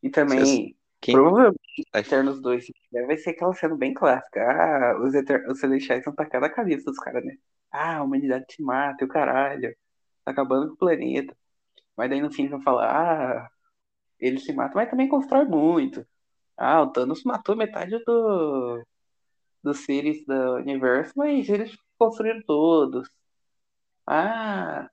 E 0.00 0.08
também, 0.08 0.76
Quem- 1.00 1.16
provavelmente. 1.16 1.60
Eternos 1.92 2.40
2, 2.40 2.66
se 2.66 2.72
tiver, 2.72 3.04
vai 3.04 3.18
ser 3.18 3.30
aquela 3.30 3.52
cena 3.52 3.76
bem 3.76 3.92
clássica. 3.92 4.40
Ah, 4.40 4.96
os, 5.02 5.12
Eter... 5.12 5.44
os 5.50 5.58
Celestiais 5.58 5.98
estão 5.98 6.14
tacando 6.14 6.46
a 6.46 6.50
cabeça 6.50 6.84
dos 6.84 6.98
caras, 7.00 7.24
né? 7.24 7.36
Ah, 7.72 7.96
a 7.96 8.02
humanidade 8.04 8.46
te 8.46 8.62
mata, 8.62 9.04
o 9.04 9.08
caralho. 9.08 9.76
Tá 10.24 10.30
acabando 10.30 10.68
com 10.68 10.74
o 10.74 10.78
planeta. 10.78 11.36
Mas 11.96 12.10
daí 12.10 12.20
no 12.20 12.32
fim 12.32 12.48
vão 12.48 12.60
falar, 12.62 12.90
ah, 13.46 13.50
eles 14.20 14.44
se 14.44 14.52
matam, 14.52 14.76
mas 14.76 14.90
também 14.90 15.08
constrói 15.08 15.46
muito. 15.46 16.06
Ah, 16.56 16.82
o 16.82 16.92
Thanos 16.92 17.24
matou 17.24 17.56
metade 17.56 17.98
do... 18.04 18.84
dos 19.64 19.80
seres 19.80 20.24
do 20.26 20.54
universo, 20.56 21.12
mas 21.16 21.48
eles 21.48 21.76
construíram 21.98 22.42
todos. 22.46 23.10
Ah. 24.06 24.88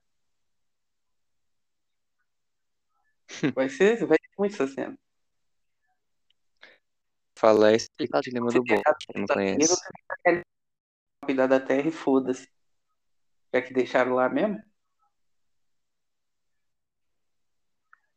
Vai 3.56 3.70
ser, 3.70 4.06
vai 4.06 4.18
ser 4.18 4.30
muito 4.38 4.54
essa 4.56 4.68
cena. 4.68 4.98
Falar 7.38 7.72
é 7.72 7.75
explicar 7.75 8.20
o 8.20 8.22
dilema 8.22 8.52
do 8.52 8.63
bonde. 8.63 8.82
Quem 9.00 9.22
não 9.22 9.28
conhece. 9.28 9.82
Cuidar 11.25 11.48
da 11.48 11.60
terra 11.60 11.88
e 11.88 11.92
foda-se. 11.92 12.50
Já 13.54 13.62
que 13.62 13.74
deixaram 13.74 14.13
lá 14.13 14.30
mesmo. 14.30 14.62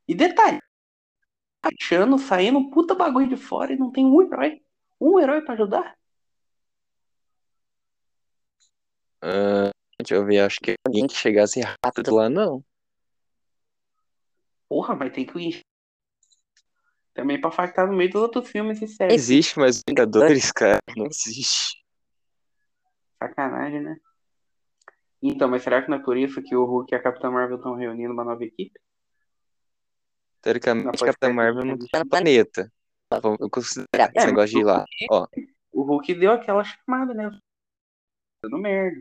E 0.09 0.15
detalhe. 0.15 0.61
Achando, 1.63 2.19
saindo 2.19 2.59
um 2.59 2.71
puta 2.71 2.95
bagulho 2.95 3.29
de 3.29 3.37
fora 3.37 3.73
e 3.73 3.77
não 3.77 3.91
tem 3.91 4.05
um 4.05 4.23
herói. 4.23 4.63
Um 5.01 5.19
herói 5.19 5.43
pra 5.43 5.55
ajudar? 5.55 5.97
Ah, 9.21 9.71
deixa 9.99 10.15
eu 10.15 10.25
ver, 10.25 10.41
acho 10.41 10.61
que 10.61 10.75
alguém 10.87 11.07
que 11.07 11.15
chegasse 11.15 11.61
rápido 11.61 12.15
lá, 12.15 12.29
não. 12.31 12.65
Porra, 14.69 14.95
mas 14.95 15.13
tem 15.13 15.25
que 15.27 15.39
ir. 15.39 15.61
Também 17.15 17.41
pra 17.41 17.51
factar 17.51 17.87
no 17.87 17.97
meio 17.97 18.11
dos 18.11 18.21
outros 18.23 18.49
filmes 18.51 18.83
e 18.83 18.87
séries. 18.89 19.15
Existe, 19.15 19.59
mas 19.59 19.83
Vingadores, 19.89 20.53
cara, 20.53 20.81
não 20.97 21.07
existe. 21.07 21.83
Sacanagem, 23.19 23.81
né? 23.81 23.97
Então, 25.23 25.49
mas 25.49 25.63
será 25.63 25.83
que 25.83 25.89
não 25.91 25.97
é 25.97 26.03
por 26.03 26.17
isso 26.17 26.43
que 26.43 26.55
o 26.55 26.65
Hulk 26.65 26.93
e 26.93 26.97
a 26.97 27.03
Capitã 27.03 27.31
Marvel 27.31 27.57
estão 27.57 27.75
reunindo 27.75 28.13
uma 28.13 28.25
nova 28.25 28.45
equipe? 28.45 28.79
Teoricamente, 30.43 30.87
Não, 30.87 30.93
Capitã. 30.93 31.33
Marvel 31.33 31.65
não 31.65 31.79
tá 31.79 32.01
no 32.01 32.09
planeta. 32.09 32.71
Vamos 33.23 33.39
considerar 33.51 34.13
esse 34.15 34.25
É, 34.25 34.27
negócio 34.27 34.51
de 34.51 34.59
ir 34.59 34.65
lá. 34.65 34.85
Ó, 35.11 35.27
O 35.73 35.83
Hulk 35.83 36.15
deu 36.15 36.33
aquela 36.33 36.63
chamada, 36.63 37.15
né? 37.15 37.31
Dando 38.43 38.59
merda. 38.59 39.01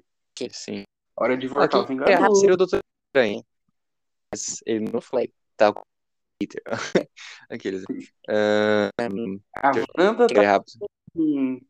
sim. 0.51 0.83
Hora 1.17 1.37
de 1.37 1.47
voltar 1.47 1.79
o 1.79 1.85
quem 1.85 1.97
Vingador. 1.97 2.35
seria 2.35 2.53
o 2.53 2.57
Doutor 2.57 2.79
Estranho. 3.07 3.43
Mas 4.31 4.61
ele 4.65 4.89
não 4.91 5.01
foi. 5.01 5.31
Tá 5.57 5.71
com 5.73 5.81
o 5.81 5.83
Peter. 6.39 6.61
Aqueles. 7.49 7.83
Hum, 8.29 9.39
A 9.55 9.71
Wanda 9.97 10.27
tá, 10.27 10.63
hum, 11.15 11.61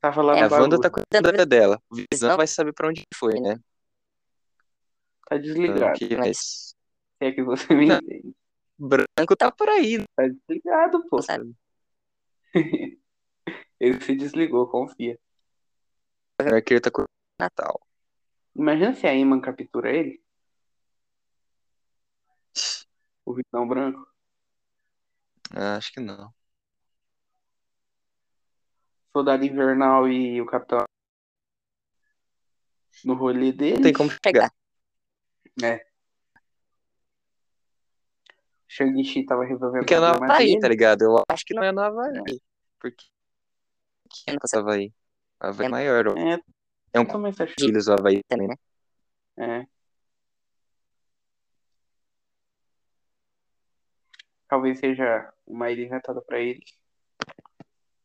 tá 0.00 0.12
falando 0.12 0.52
A 0.54 0.60
Wanda 0.60 0.80
tá 0.80 0.90
cuidando 0.90 1.24
da 1.24 1.30
vida 1.30 1.46
dela. 1.46 1.80
O 1.90 1.96
Visão 2.12 2.36
vai 2.36 2.46
saber 2.46 2.72
pra 2.72 2.88
onde 2.88 3.02
foi, 3.14 3.40
né? 3.40 3.58
Tá 5.28 5.36
desligado. 5.36 5.98
Que- 5.98 6.16
mas 6.16 6.74
é 7.20 7.32
que 7.32 7.42
você 7.42 7.74
me 7.74 7.86
Não. 7.86 7.96
entende. 7.96 8.34
branco 8.78 9.36
tá 9.36 9.50
por 9.50 9.68
aí, 9.68 10.04
Tá 10.14 10.28
desligado, 10.28 11.04
pô. 11.08 11.18
Ele 13.78 14.00
se 14.00 14.14
desligou, 14.16 14.68
confia. 14.68 15.18
O 16.40 16.54
arqueiro 16.54 16.80
tá 16.82 16.90
com 16.90 17.04
Natal. 17.38 17.80
Imagina 18.54 18.94
se 18.94 19.06
a 19.06 19.14
Iman 19.14 19.40
captura 19.40 19.94
ele. 19.94 20.22
O 23.24 23.34
Vitão 23.34 23.66
Branco. 23.66 24.06
Ah, 25.50 25.76
acho 25.76 25.92
que 25.92 26.00
não. 26.00 26.32
Soldado 29.12 29.44
Invernal 29.44 30.08
e 30.08 30.40
o 30.40 30.46
Capitão. 30.46 30.84
No 33.04 33.14
rolê 33.14 33.52
dele. 33.52 33.76
Não 33.76 33.82
tem 33.82 33.92
como 33.92 34.10
chegar. 34.24 34.52
Shang-Chi 38.68 39.24
tava 39.24 39.44
resolvendo 39.44 39.80
Porque 39.80 39.94
é 39.94 39.98
no 40.00 40.06
Havaí, 40.06 40.46
dele. 40.48 40.60
tá 40.60 40.68
ligado? 40.68 41.02
Eu 41.02 41.22
acho 41.30 41.44
que 41.44 41.54
não 41.54 41.62
é 41.62 41.72
no 41.72 41.80
Havaí. 41.80 42.40
Porque. 42.78 43.06
Que 44.10 44.30
é 44.30 44.32
no 44.34 44.60
Havaí? 44.60 44.92
Havaí 45.40 45.66
é 45.66 45.68
maior. 45.68 46.18
É, 46.18 46.38
É 46.92 47.00
um 47.00 47.26
acha? 47.26 47.54
filhos 47.58 47.86
do 47.86 47.92
Havaí 47.92 48.22
também, 48.28 48.48
né? 48.48 48.54
É. 49.38 49.75
Talvez 54.48 54.78
seja 54.78 55.32
uma 55.46 55.70
ilha 55.70 55.84
inventada 55.84 56.20
pra 56.22 56.38
ele. 56.38 56.62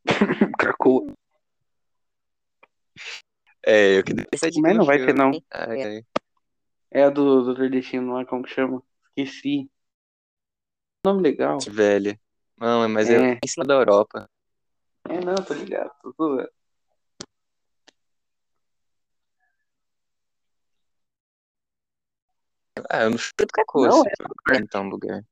Krakoa. 0.58 1.14
É, 3.64 4.00
eu 4.00 4.04
que. 4.04 4.14
Mas 4.62 4.76
não 4.76 4.86
vai 4.86 5.00
ser, 5.00 5.14
não. 5.14 5.32
Ai, 5.52 5.84
ai. 5.84 6.06
É 6.90 7.04
a 7.04 7.10
do, 7.10 7.44
do 7.44 7.54
nordestino 7.58 8.14
lá, 8.14 8.26
como 8.26 8.44
que 8.44 8.50
chama? 8.50 8.84
Esqueci. 9.16 9.70
Nome 11.06 11.22
legal. 11.22 11.58
Velha. 11.70 12.20
Não, 12.58 12.88
mas 12.90 13.10
é, 13.10 13.34
É. 13.34 13.40
em 13.44 13.48
cima 13.48 13.66
da 13.66 13.76
Europa. 13.76 14.30
É, 15.10 15.20
não, 15.20 15.36
tô 15.36 15.54
ligado. 15.54 15.92
Tô 16.02 16.12
zoando. 16.12 16.50
Ah, 22.90 23.04
eu 23.04 23.12
não 23.12 23.18
chuto 23.18 23.46
qualquer 23.48 23.66
coisa. 23.66 23.90
Não, 23.90 24.04
se 24.04 24.12
for 24.18 24.56
então 24.56 24.90
lugar. 24.90 25.24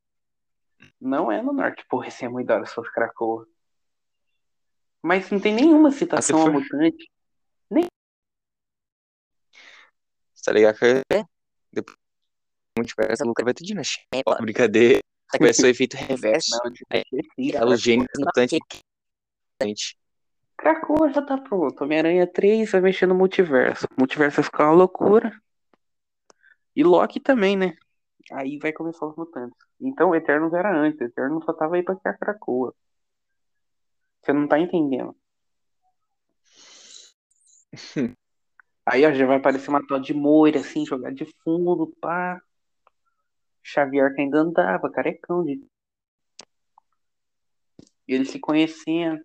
Não 0.99 1.31
é 1.31 1.41
no 1.41 1.53
norte. 1.53 1.85
Porra, 1.89 2.07
esse 2.07 2.25
é 2.25 2.29
muito 2.29 2.47
da 2.47 2.55
hora 2.55 2.65
se 2.65 2.73
fosse 2.73 2.91
Krakoa. 2.93 3.47
Mas 5.01 5.29
não 5.29 5.39
tem 5.39 5.53
nenhuma 5.53 5.91
citação 5.91 6.45
Ah, 6.45 6.49
a 6.49 6.51
mutante. 6.51 7.09
Tá 10.43 10.53
ligado? 10.53 10.79
Que 10.79 10.85
é? 11.13 11.23
Depois 11.71 11.95
multiverso, 12.77 13.23
a 13.23 13.25
Luca 13.25 13.43
vai 13.43 13.53
ter 13.53 13.63
dinastia. 13.63 14.03
Ó, 14.25 14.35
brincadeira. 14.41 14.99
Vai 15.39 15.53
ser 15.53 15.67
o 15.67 15.69
efeito 15.69 15.95
reverso. 15.95 16.57
Não. 16.63 16.73
Ela, 17.53 17.75
os 17.75 17.81
gênios 17.81 18.07
mutantes. 18.17 18.57
Krakoa 20.57 21.11
já 21.13 21.21
tá 21.21 21.37
pronto. 21.37 21.83
Homem-Aranha 21.83 22.25
3 22.25 22.71
vai 22.71 22.81
mexer 22.81 23.05
no 23.05 23.13
multiverso. 23.13 23.85
O 23.85 23.99
multiverso 23.99 24.37
vai 24.37 24.43
ficar 24.43 24.65
uma 24.65 24.73
loucura. 24.73 25.39
E 26.75 26.83
Loki 26.83 27.19
também, 27.19 27.55
né? 27.55 27.77
Aí 28.31 28.57
vai 28.59 28.71
começar 28.73 29.05
os 29.05 29.15
mutantes. 29.15 29.57
Então, 29.79 30.15
Eternos 30.15 30.53
era 30.53 30.75
antes. 30.75 31.01
Eternos 31.01 31.43
só 31.45 31.53
tava 31.53 31.75
aí 31.75 31.83
pra 31.83 31.95
criar 31.95 32.17
Krakoa. 32.17 32.75
Você 34.21 34.33
não 34.33 34.47
tá 34.47 34.59
entendendo. 34.59 35.15
Aí 38.85 39.05
ó, 39.05 39.13
já 39.13 39.25
vai 39.25 39.37
aparecer 39.37 39.69
uma 39.69 39.85
tal 39.85 39.99
de 39.99 40.13
Moira, 40.13 40.59
assim, 40.59 40.85
jogar 40.85 41.13
de 41.13 41.25
fundo, 41.43 41.95
pá. 42.01 42.41
Xavier 43.63 44.13
que 44.15 44.21
ainda 44.21 44.39
andava, 44.39 44.91
carecão 44.91 45.43
de. 45.43 45.63
E 48.07 48.13
eles 48.15 48.31
se 48.31 48.39
conhecendo. 48.39 49.23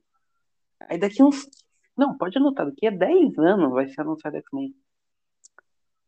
Aí 0.80 0.98
daqui 0.98 1.22
uns. 1.22 1.48
Não, 1.96 2.16
pode 2.16 2.36
anotar, 2.36 2.66
daqui 2.66 2.86
a 2.86 2.90
10 2.90 3.38
anos 3.38 3.72
vai 3.72 3.88
ser 3.88 4.02
anunciado 4.02 4.36
X-Men. 4.36 4.74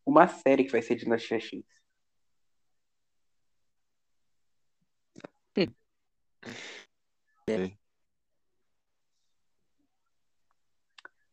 Uma 0.04 0.28
série 0.28 0.64
que 0.64 0.72
vai 0.72 0.82
ser 0.82 0.96
Dinastia 0.96 1.40
X. 1.40 1.64
É. 7.48 7.76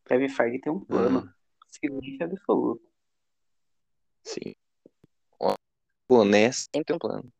Kevin 0.04 0.28
Feige 0.28 0.60
tem 0.60 0.72
um 0.72 0.80
plano. 0.80 1.20
Hum. 1.20 1.32
Silêncio 1.68 2.24
absoluto. 2.24 2.88
Sim. 4.22 4.54
Boné 6.08 6.52
sempre 6.52 6.94
um 6.94 6.98
plano. 6.98 7.32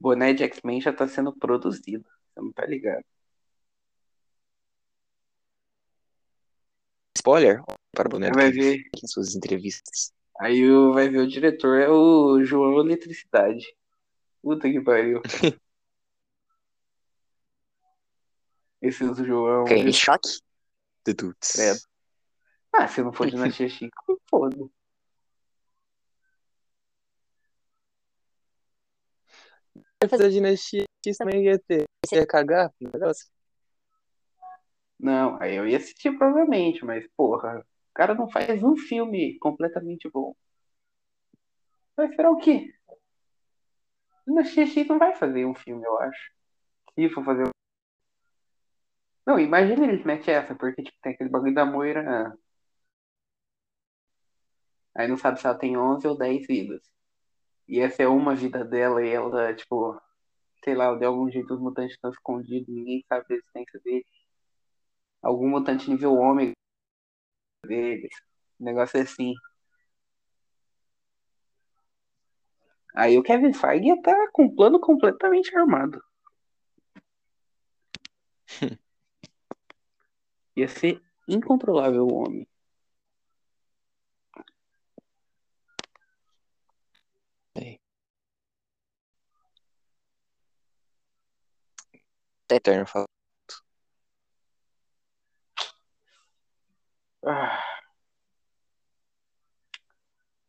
Boné 0.00 0.34
de 0.34 0.42
X-Men 0.44 0.80
já 0.80 0.92
tá 0.92 1.06
sendo 1.06 1.32
produzido. 1.32 2.04
Você 2.04 2.40
não 2.40 2.52
tá 2.52 2.66
ligado? 2.66 3.04
Spoiler 7.16 7.62
para 7.92 8.08
o 8.08 8.10
boné 8.10 8.30
Vai 8.32 8.50
ver. 8.50 8.82
Em 9.02 9.06
suas 9.06 9.34
entrevistas. 9.34 10.12
Aí 10.38 10.68
vai 10.92 11.08
ver 11.08 11.20
o 11.20 11.28
diretor 11.28 11.80
é 11.80 11.88
o 11.88 12.42
João 12.42 12.80
Eletricidade. 12.80 13.64
Puta 14.42 14.68
que 14.70 14.80
pariu. 14.80 15.22
Esse 18.84 19.02
é 19.02 19.06
o 19.06 19.14
João. 19.14 19.66
Fiquei 19.66 19.82
em 19.82 19.92
choque. 19.94 20.28
Dudes. 21.06 21.52
Credo. 21.52 21.80
Ah, 22.70 22.86
se 22.86 23.02
não 23.02 23.14
for 23.14 23.26
Dinastia 23.26 23.66
Chico, 23.66 24.20
foda. 24.28 24.56
Vai 29.98 30.08
fazer 30.08 30.26
a 30.26 30.28
dinastia 30.28 30.84
X 31.02 31.16
também 31.16 31.44
ia 31.44 31.58
ter. 31.58 31.84
Você 32.04 32.16
ia 32.16 32.26
cagar 32.26 32.70
pro 32.72 32.90
negócio? 32.92 33.26
Não, 35.00 35.40
aí 35.40 35.54
eu 35.54 35.66
ia 35.66 35.78
assistir 35.78 36.12
provavelmente, 36.18 36.84
mas 36.84 37.06
porra, 37.16 37.60
o 37.60 37.94
cara 37.94 38.14
não 38.14 38.28
faz 38.28 38.62
um 38.62 38.76
filme 38.76 39.38
completamente 39.38 40.10
bom. 40.10 40.36
Vai 41.96 42.08
esperar 42.08 42.30
o 42.30 42.36
quê? 42.36 42.74
Dinastia 44.26 44.66
X 44.66 44.86
não 44.86 44.98
vai 44.98 45.14
fazer 45.16 45.46
um 45.46 45.54
filme, 45.54 45.82
eu 45.86 45.98
acho. 46.00 46.32
Se 46.94 47.08
for 47.08 47.24
fazer 47.24 47.44
um 47.44 47.53
Não, 49.26 49.38
imagina 49.38 49.86
eles 49.86 50.04
metem 50.04 50.34
essa, 50.34 50.54
porque 50.54 50.82
tipo, 50.82 50.98
tem 51.02 51.12
aquele 51.14 51.30
bagulho 51.30 51.54
da 51.54 51.64
Moira. 51.64 52.36
Aí 54.96 55.06
não 55.08 55.16
sabe 55.16 55.40
se 55.40 55.46
ela 55.46 55.56
tem 55.58 55.76
11 55.76 56.06
ou 56.06 56.16
10 56.16 56.46
vidas. 56.46 56.82
E 57.68 57.80
essa 57.80 58.02
é 58.02 58.08
uma 58.08 58.34
vida 58.36 58.64
dela 58.64 59.04
e 59.04 59.10
ela, 59.10 59.54
tipo, 59.54 60.00
sei 60.64 60.74
lá, 60.74 60.94
de 60.96 61.04
algum 61.06 61.30
jeito 61.30 61.54
os 61.54 61.60
mutantes 61.60 61.94
estão 61.94 62.10
escondidos, 62.10 62.68
ninguém 62.74 63.04
sabe 63.08 63.26
da 63.28 63.36
existência 63.36 63.80
deles. 63.84 64.06
Algum 65.22 65.48
mutante 65.48 65.90
nível 65.90 66.14
ômega 66.14 66.52
deles. 67.66 68.10
Um 68.60 68.64
negócio 68.64 69.00
assim. 69.00 69.34
Aí 72.94 73.18
o 73.18 73.22
Kevin 73.22 73.52
Feige 73.52 73.86
ia 73.88 73.94
estar 73.94 74.30
com 74.32 74.44
um 74.44 74.54
plano 74.54 74.80
completamente 74.80 75.54
armado. 75.56 76.00
Ia 80.56 80.68
ser 80.68 81.02
incontrolável 81.28 82.06
o 82.06 82.14
homem. 82.14 82.46
Até 92.46 92.56
Eterno 92.56 92.86
fala. 92.86 93.06
Ah. 97.26 97.64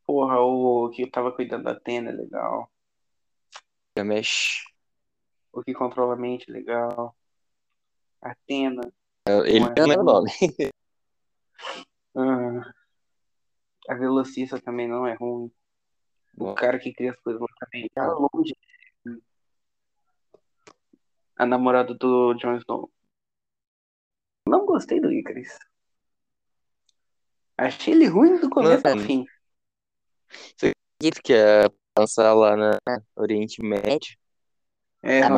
Porra, 0.05 0.39
o 0.39 0.89
que 0.91 1.09
tava 1.09 1.31
cuidando 1.31 1.63
da 1.65 1.71
Atena 1.71 2.09
é 2.11 2.13
legal. 2.13 2.71
Mexe. 3.97 4.63
O 5.51 5.63
que 5.63 5.73
controla 5.73 6.13
a 6.13 6.17
mente 6.17 6.49
é 6.49 6.53
legal. 6.53 7.15
Atena. 8.21 8.81
Ele 9.27 9.59
Não 9.59 9.67
é 9.67 9.73
não 9.75 9.91
é 9.91 9.97
o 9.97 10.03
nome. 10.03 10.31
Ah. 12.17 12.71
A 13.89 13.95
velocista 13.95 14.57
também 14.61 14.87
não 14.87 15.05
é 15.05 15.15
ruim. 15.15 15.51
O 16.37 16.53
cara 16.55 16.79
que 16.79 16.93
cria 16.93 17.11
as 17.11 17.19
coisas 17.19 17.41
lá 17.41 17.47
também 17.59 17.89
tá 17.93 18.07
longe. 18.07 18.55
A 21.35 21.45
namorada 21.45 21.93
do 21.93 22.33
Jon 22.35 22.55
Snow. 22.55 22.89
Não 24.47 24.65
gostei 24.65 25.01
do 25.01 25.11
Icarus. 25.11 25.57
Achei 27.57 27.93
ele 27.93 28.07
ruim 28.07 28.39
do 28.39 28.49
começo 28.49 28.87
ao 28.87 28.97
fim. 28.97 29.25
Acredito 30.55 31.21
que 31.21 31.33
ia 31.33 31.69
lançar 31.97 32.33
lá 32.33 32.55
na 32.55 32.79
Oriente 33.15 33.61
Médio. 33.61 34.17
É, 35.01 35.21
não 35.29 35.37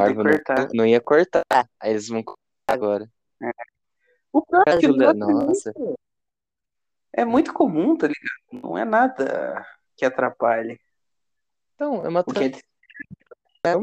não, 0.73 0.85
ia 0.85 1.01
cortar. 1.01 1.45
Aí 1.79 1.91
eles 1.91 2.07
vão 2.07 2.23
cortar 2.23 2.41
agora. 2.67 3.09
O 4.37 4.45
pior 4.45 4.63
é 4.67 4.77
que 4.77 4.85
Julia, 4.85 5.09
é 5.09 5.13
nossa. 5.13 5.73
muito- 5.75 5.99
é 7.13 7.25
muito 7.25 7.53
comum, 7.53 7.97
tá 7.97 8.07
ligado? 8.07 8.63
Não 8.63 8.77
é 8.77 8.85
nada 8.85 9.65
que 9.95 10.05
atrapalhe. 10.05 10.79
Então, 11.73 12.05
é 12.05 12.09
uma 12.09 12.19
O 12.21 12.31
que 12.31 12.43
é 12.43 13.75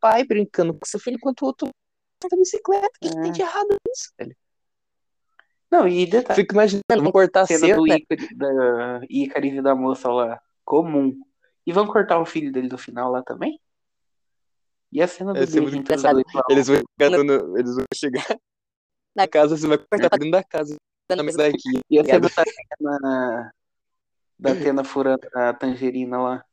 pai 0.00 0.24
brincando 0.24 0.72
com 0.72 0.84
seu 0.86 1.00
filho 1.00 1.16
enquanto 1.16 1.42
o 1.42 1.46
outro 1.46 1.68
anda 2.24 2.36
bicicleta. 2.36 2.86
O 2.86 2.90
que, 3.00 3.10
que 3.10 3.18
É. 3.18 3.22
tem 3.22 3.32
de 3.32 3.42
errado 3.42 3.76
nisso, 3.86 4.12
velho? 4.16 4.36
Não, 5.68 5.88
e 5.88 6.06
detalhe, 6.06 6.40
Fico 6.40 6.54
imaginando, 6.54 7.02
vão 7.02 7.10
cortar 7.10 7.40
a 7.40 7.46
cena 7.46 7.58
cena. 7.58 7.76
do 7.76 7.86
Ícari, 7.88 8.34
da 8.36 9.00
Ícari 9.10 9.48
e 9.56 9.62
da 9.62 9.74
moça 9.74 10.08
lá, 10.12 10.40
comum. 10.64 11.18
E 11.66 11.72
vão 11.72 11.88
cortar 11.88 12.20
o 12.20 12.24
filho 12.24 12.52
dele 12.52 12.68
do 12.68 12.78
final 12.78 13.10
lá 13.10 13.20
também? 13.24 13.60
E 14.92 15.02
a 15.02 15.08
cena 15.08 15.32
do 15.34 15.40
lá? 16.32 16.42
Eles 16.50 16.68
vão 16.68 16.80
eles 17.56 17.74
vão 17.74 17.84
chegar 17.92 18.24
na 19.16 19.26
casa, 19.26 19.56
você 19.56 19.66
vai 19.66 19.78
cortar 19.78 20.10
dentro 20.10 20.30
da 20.30 20.44
casa. 20.44 20.76
Também 21.08 21.34
daqui. 21.34 21.80
E 21.88 21.98
a 21.98 22.04
cena 22.04 22.18
ligado? 22.18 22.34
da 22.34 22.96
Atena, 22.96 23.52
da 24.38 24.52
Atena 24.52 24.84
furando 24.84 25.26
a 25.34 25.54
tangerina 25.54 26.20
lá. 26.20 26.44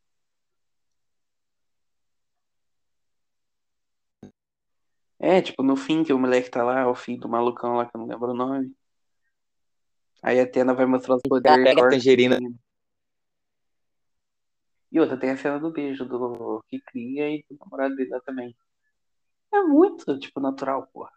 É, 5.20 5.42
tipo, 5.42 5.64
no 5.64 5.76
fim 5.76 6.04
que 6.04 6.14
o 6.14 6.20
moleque 6.20 6.50
tá 6.50 6.64
lá, 6.64 6.90
o 6.90 6.96
filho 6.96 7.22
do 7.22 7.30
malucão 7.30 7.76
lá, 7.76 7.86
que 7.86 7.96
eu 7.96 8.00
não 8.00 8.08
lembro 8.08 8.32
o 8.32 8.36
nome. 8.36 8.76
Aí 10.22 10.40
a 10.40 10.44
Atena 10.44 10.74
vai 10.74 10.86
mostrar 10.86 11.16
os 11.16 11.22
poderes. 11.28 11.64
pega 11.64 11.86
a 11.86 11.90
tangerina. 11.90 12.40
E 14.92 15.00
outra, 15.00 15.18
tem 15.18 15.32
a 15.32 15.38
cena 15.38 15.60
do 15.60 15.72
beijo 15.72 16.06
do 16.06 16.64
que 16.68 16.80
cria 16.80 17.28
e 17.30 17.44
do 17.50 17.58
namorado 17.60 17.96
dele 17.96 18.12
lá 18.12 18.20
também. 18.22 18.56
É 19.52 19.62
muito, 19.64 20.20
tipo, 20.20 20.40
natural, 20.40 20.88
porra. 20.94 21.12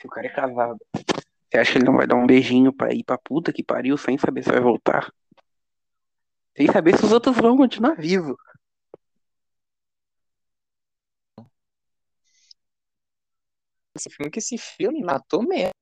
Se 0.00 0.06
o 0.06 0.10
cara 0.10 0.26
é 0.26 0.30
casado. 0.30 0.78
Você 0.94 1.58
acha 1.58 1.72
que 1.72 1.78
ele 1.78 1.86
não 1.86 1.96
vai 1.96 2.06
dar 2.06 2.16
um 2.16 2.26
beijinho 2.26 2.72
pra 2.72 2.92
ir 2.92 3.02
pra 3.02 3.18
puta 3.18 3.52
que 3.52 3.64
pariu 3.64 3.96
sem 3.96 4.18
saber 4.18 4.42
se 4.42 4.50
vai 4.50 4.60
voltar? 4.60 5.12
Sem 6.56 6.70
saber 6.70 6.96
se 6.96 7.04
os 7.04 7.12
outros 7.12 7.36
vão 7.36 7.56
continuar 7.56 7.96
vivos. 7.96 8.36
Esse 13.94 14.10
filme 14.10 14.30
que 14.30 14.38
esse 14.38 14.56
filme 14.56 15.02
matou 15.02 15.42
mesmo. 15.42 15.72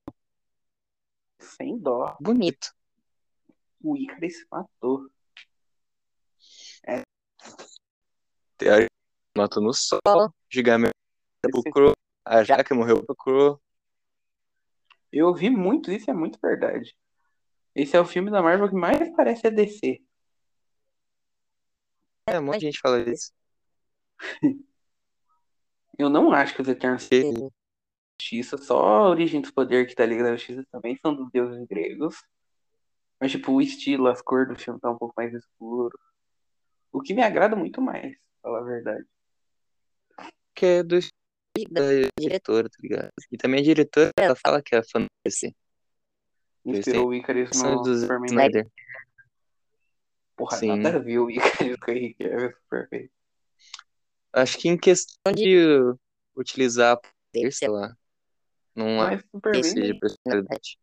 Sem 1.39 1.79
dó. 1.79 2.17
Bonito. 2.21 2.73
O 3.83 3.97
Icarus 3.97 4.39
se 4.39 4.47
matou. 4.51 5.11
Teórico, 8.57 8.91
Matou 9.37 9.63
no 9.63 9.75
sol. 9.75 10.01
Gigamel 10.51 10.91
procurou. 11.43 11.93
A 12.25 12.43
Jaque 12.43 12.73
morreu 12.73 13.05
procurou. 13.05 13.61
Eu 15.17 15.29
ouvi 15.29 15.49
muito 15.49 15.91
isso, 15.91 16.11
é 16.11 16.15
muito 16.15 16.39
verdade. 16.41 16.95
Esse 17.75 17.97
é 17.97 18.01
o 18.01 18.05
filme 18.05 18.31
da 18.31 18.43
Marvel 18.43 18.69
que 18.69 18.75
mais 18.75 19.15
parece 19.17 19.47
a 19.47 19.51
DC. 19.51 20.01
É, 22.29 22.39
um 22.39 22.45
monte 22.45 22.59
de 22.61 22.67
gente 22.67 22.81
fala 22.81 23.01
isso. 23.11 23.33
Eu 25.99 26.11
não 26.11 26.33
acho 26.33 26.55
que 26.55 26.61
os 26.61 26.69
Eternos 26.69 27.09
E- 27.11 27.33
Justiça, 28.21 28.59
só 28.59 28.79
a 28.79 29.09
origem 29.09 29.41
dos 29.41 29.51
poderes 29.51 29.89
que 29.89 29.95
tá 29.95 30.05
ligado 30.05 30.29
à 30.29 30.37
Justiça 30.37 30.67
também 30.71 30.99
são 31.01 31.15
dos 31.15 31.31
deuses 31.31 31.67
gregos. 31.67 32.17
Mas, 33.19 33.33
tipo, 33.33 33.53
o 33.53 33.63
estilo, 33.63 34.09
as 34.09 34.21
cores 34.21 34.49
do 34.49 34.59
filme 34.61 34.79
tá 34.79 34.91
um 34.91 34.99
pouco 34.99 35.15
mais 35.17 35.33
escuro. 35.33 35.99
O 36.93 37.01
que 37.01 37.15
me 37.15 37.23
agrada 37.23 37.57
muito 37.57 37.81
mais, 37.81 38.13
pra 38.43 38.51
falar 38.51 38.61
a 38.61 38.65
verdade. 38.65 39.07
Que 40.55 40.67
é 40.67 40.83
do 40.83 40.99
da 41.65 41.83
diretora, 42.19 42.69
tá 42.69 42.77
ligado? 42.83 43.13
E 43.31 43.37
também 43.37 43.61
a 43.61 43.65
diretora, 43.65 44.11
ela 44.19 44.37
fala 44.37 44.63
que 44.63 44.75
é 44.75 44.83
fã 44.83 45.01
do 45.01 45.07
DC. 45.25 45.55
Inspirou 46.65 47.09
o 47.09 47.15
Icarus 47.15 47.51
São 47.53 47.77
no 47.77 47.83
do 47.83 47.97
Superman. 47.97 48.27
Snyder. 48.27 48.71
Porra, 50.37 50.57
Sim. 50.59 50.77
nada 50.77 50.99
a 50.99 51.01
ver 51.01 51.19
o 51.19 51.31
Icarus 51.31 51.77
com 51.79 51.91
o 51.91 51.95
Henry 51.95 52.15
Cavill, 52.15 52.53
perfeito. 52.69 53.15
Acho 54.33 54.59
que 54.59 54.69
em 54.69 54.77
questão 54.77 55.33
de 55.33 55.57
utilizar 56.37 56.99
poder, 57.01 57.53
sei 57.53 57.69
lá. 57.69 57.97
Não 58.75 59.01
há 59.01 59.19
Superman 59.19 59.63
seja 59.63 59.93
de 59.95 59.99
personalidade. 59.99 60.79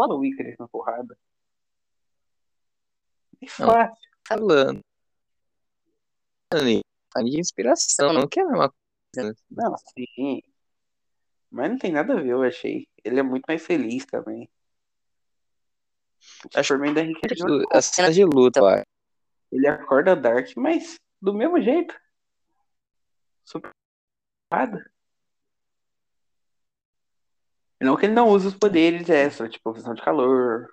rola 0.00 0.14
o 0.14 0.24
Icarus 0.24 0.56
na 0.58 0.68
porrada. 0.68 1.18
É 3.40 3.46
Não. 3.58 3.66
fácil. 3.66 4.08
Falando. 4.26 4.80
Falando 6.50 7.30
de 7.30 7.40
inspiração, 7.40 8.12
não 8.12 8.26
que 8.26 8.40
é 8.40 8.42
a 8.42 8.46
mesma 8.46 8.72
coisa. 9.14 9.34
Não, 9.50 9.76
sim. 9.76 10.42
Mas 11.50 11.70
não 11.70 11.78
tem 11.78 11.92
nada 11.92 12.14
a 12.14 12.20
ver, 12.20 12.30
eu 12.30 12.42
achei. 12.42 12.86
Ele 13.04 13.20
é 13.20 13.22
muito 13.22 13.44
mais 13.46 13.64
feliz 13.64 14.04
também. 14.06 14.48
Acho 16.54 16.74
Superman 16.74 16.94
da 16.94 17.02
Henry 17.02 17.20
Cavill, 17.20 17.66
As 17.72 17.86
cenas 17.86 18.14
de 18.14 18.24
luta, 18.24 18.62
ó. 18.62 18.82
ele 19.52 19.66
acorda 19.66 20.16
Dark, 20.16 20.48
mas 20.56 20.96
do 21.20 21.32
mesmo 21.34 21.60
jeito. 21.60 21.94
Super 23.44 23.70
nada. 24.50 24.90
Não 27.80 27.96
que 27.96 28.06
ele 28.06 28.14
não 28.14 28.28
use 28.28 28.48
os 28.48 28.54
poderes 28.54 29.08
extra, 29.08 29.48
tipo 29.48 29.72
visão 29.72 29.94
de 29.94 30.02
calor, 30.02 30.68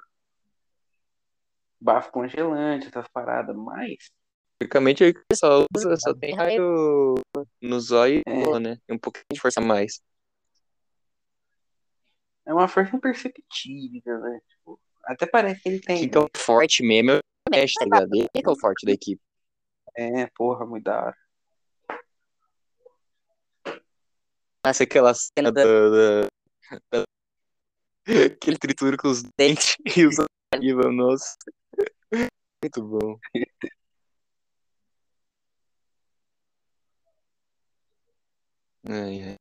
bafo 1.79 2.11
congelante, 2.11 2.87
essas 2.87 3.07
paradas, 3.09 3.55
mas 3.55 4.09
Basicamente, 4.61 5.03
ele 5.03 5.19
só 5.33 5.65
usa, 5.75 5.95
só 5.97 6.13
tem 6.13 6.33
raio 6.33 7.15
no 7.61 7.79
zóio 7.79 8.21
É. 8.25 8.31
e 8.31 8.45
boa, 8.45 8.59
né? 8.59 8.77
Um 8.89 8.97
pouquinho 8.97 9.25
de 9.33 9.39
força 9.39 9.59
a 9.59 9.63
mais. 9.63 10.01
é 12.47 12.53
uma 12.53 12.67
força 12.67 12.95
imperceptível, 12.95 14.19
né? 14.19 14.39
Tipo, 14.47 14.79
até 15.05 15.25
parece 15.25 15.61
que 15.61 15.69
ele 15.69 15.79
tem. 15.81 15.97
Quem 15.97 16.09
que 16.09 16.17
é 16.17 16.21
o 16.21 16.29
forte 16.37 16.83
mesmo 16.83 17.11
é 17.11 17.17
o 17.17 17.51
Mesh, 17.51 17.73
tá 17.73 17.85
ligado? 17.85 18.13
Ele 18.15 18.29
que 18.33 18.47
é 18.47 18.51
o 18.51 18.59
forte 18.59 18.85
da 18.85 18.91
equipe. 18.91 19.21
É, 19.97 20.27
porra, 20.35 20.65
muito 20.65 20.83
da 20.83 21.05
hora. 21.05 21.17
Nossa, 24.65 24.83
aquela 24.83 25.13
cena 25.13 25.51
da, 25.51 25.63
da- 25.63 26.27
da- 26.91 27.03
que 28.39 28.49
ele 28.49 28.57
tritura 28.57 28.97
com 28.97 29.07
os 29.09 29.23
dentes 29.37 29.75
e 29.97 30.05
usa 30.05 30.25
saliva, 30.53 30.91
nossa. 30.91 31.35
Muito 32.63 32.83
bom. 32.83 33.19
É 38.87 39.35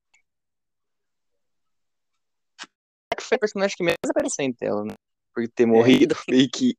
que 3.17 3.23
foi 3.23 3.37
o 3.37 3.41
personagem 3.41 3.77
que 3.77 3.85
menos 3.85 3.99
apareceu 4.09 4.45
em 4.45 4.53
tela, 4.53 4.85
né? 4.85 4.95
Por 5.35 5.47
ter 5.49 5.67
morrido 5.67 6.15
meio 6.29 6.49
que 6.51 6.75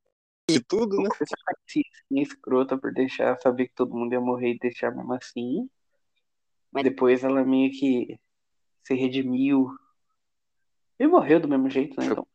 de 0.49 0.63
tudo, 0.63 1.01
né? 1.01 1.09
Parecia 1.45 1.83
escrota 2.11 2.77
por 2.77 2.93
deixar 2.93 3.39
saber 3.39 3.67
que 3.67 3.75
todo 3.75 3.95
mundo 3.95 4.13
ia 4.13 4.21
morrer 4.21 4.53
e 4.53 4.59
deixar 4.59 4.91
mesmo 4.91 5.13
assim. 5.13 5.69
Mas 6.71 6.83
depois 6.83 7.23
ela 7.23 7.43
meio 7.43 7.71
que 7.71 8.19
se 8.83 8.93
redimiu. 8.93 9.69
E 10.99 11.07
morreu 11.07 11.39
do 11.39 11.47
mesmo 11.47 11.69
jeito, 11.69 11.99
né? 11.99 12.07
Então, 12.07 12.27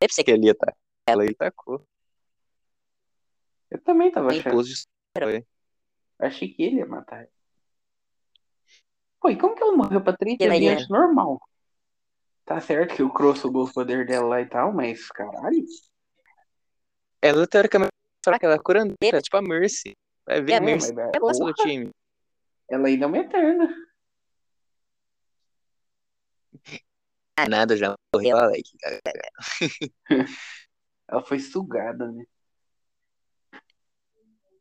Deve 0.00 0.12
ser 0.12 0.24
que 0.24 0.30
ele 0.30 0.46
ia 0.46 0.52
estar. 0.52 0.74
Ela 1.06 1.24
ele 1.24 1.34
tacou. 1.34 1.84
eu 3.70 3.80
também 3.82 4.10
tava 4.12 4.28
achando. 4.28 4.62
Achei 6.18 6.48
que 6.52 6.62
ele 6.62 6.76
ia 6.76 6.86
matar. 6.86 7.20
ela. 7.20 7.28
Pô, 9.20 9.28
e 9.30 9.36
como 9.38 9.54
que 9.54 9.62
ela 9.62 9.76
morreu 9.76 10.00
pra 10.02 10.16
três 10.16 10.36
Ela 10.40 10.54
ia- 10.54 10.60
deviantes 10.60 10.88
normal? 10.88 11.40
Tá 12.44 12.60
certo 12.60 12.94
que 12.94 13.02
o 13.02 13.12
Cross 13.12 13.42
roubou 13.42 13.64
os 13.64 13.72
poderes 13.72 14.06
dela 14.06 14.26
lá 14.26 14.40
e 14.40 14.46
tal, 14.46 14.72
mas 14.72 15.06
caralho. 15.08 15.64
Ela, 17.20 17.46
teoricamente, 17.46 17.92
será 18.24 18.38
que 18.38 18.46
ela 18.46 18.54
é 18.54 18.58
curandeira, 18.58 19.20
tipo 19.20 19.36
a 19.36 19.42
Mercy. 19.42 19.92
Vai 20.26 20.40
ver, 20.40 20.52
É, 20.54 20.56
a 20.56 20.60
Mercy 20.60 20.94
mas, 20.94 21.14
é 21.14 21.44
do 21.44 21.52
time. 21.54 21.90
ela 22.70 22.88
ainda 22.88 23.04
é 23.04 23.08
uma 23.08 23.18
eterna. 23.18 23.74
Ah, 27.36 27.48
nada, 27.48 27.76
já 27.76 27.94
morreu, 28.14 28.36
Alec. 28.36 28.68
Ela 31.08 31.22
foi 31.24 31.38
sugada, 31.38 32.10
né? 32.10 32.24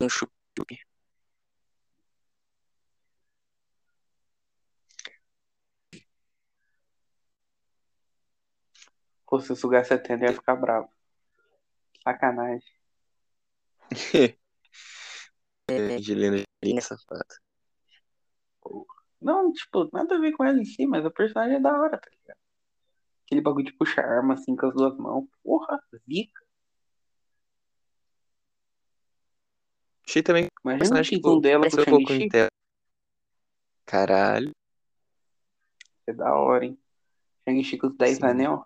Um 0.02 0.08
chup. 0.10 0.32
Pô, 9.38 9.42
se 9.42 9.52
eu 9.52 9.56
sugasse 9.56 9.94
a 9.94 9.98
eterna, 9.98 10.26
eu 10.26 10.30
ia 10.30 10.34
ficar 10.34 10.56
bravo. 10.56 10.90
Sacanagem. 12.04 12.68
Angelina 15.70 16.44
Jolie, 16.64 16.82
safada. 16.82 17.36
Não, 19.22 19.54
tipo, 19.54 19.88
nada 19.94 20.16
a 20.16 20.20
ver 20.20 20.32
com 20.32 20.44
ela 20.44 20.60
em 20.60 20.66
si, 20.66 20.88
mas 20.88 21.06
o 21.06 21.12
personagem 21.12 21.58
é 21.58 21.60
da 21.60 21.80
hora, 21.80 22.00
tá 22.00 22.10
ligado? 22.10 22.38
Aquele 23.26 23.42
bagulho 23.42 23.66
de 23.66 23.74
puxar 23.74 24.06
arma 24.06 24.34
assim 24.34 24.56
com 24.56 24.66
as 24.66 24.74
duas 24.74 24.98
mãos. 24.98 25.28
Porra, 25.44 25.80
zica. 26.10 26.42
Achei 30.08 30.24
também 30.24 30.46
que 30.46 30.52
o 30.68 30.78
personagem 30.78 31.22
X1 31.22 31.42
dela 31.42 31.68
um 31.68 31.70
pouco 31.70 31.96
em 31.96 32.06
Shang-Chi. 32.08 32.30
tela. 32.30 32.50
Caralho. 33.86 34.52
É 36.08 36.14
da 36.14 36.34
hora, 36.34 36.66
hein? 36.66 36.80
Shang-Chi 37.48 37.78
com 37.78 37.88
os 37.88 37.98
10 37.98 38.18
Sim. 38.18 38.26
anel. 38.26 38.66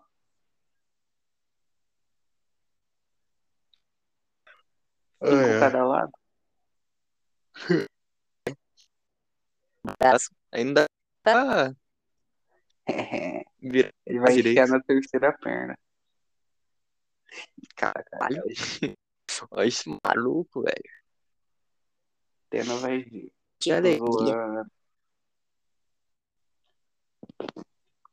Cinco 5.23 5.34
ai. 5.36 5.60
cada 5.60 5.86
lado. 5.86 6.12
Ainda 10.51 10.86
tá 11.23 11.73
virando 13.60 13.93
Ele 14.05 14.19
vai 14.19 14.34
Direito. 14.34 14.60
enfiar 14.60 14.67
na 14.67 14.84
terceira 14.84 15.38
perna. 15.38 15.77
caralho. 17.75 18.43
Olha 19.51 19.67
esse 19.67 19.89
maluco, 20.03 20.62
velho. 20.62 21.01
Tena 22.49 22.75
vai 22.77 23.31
alegria. 23.71 24.07
Zoando. 24.07 24.71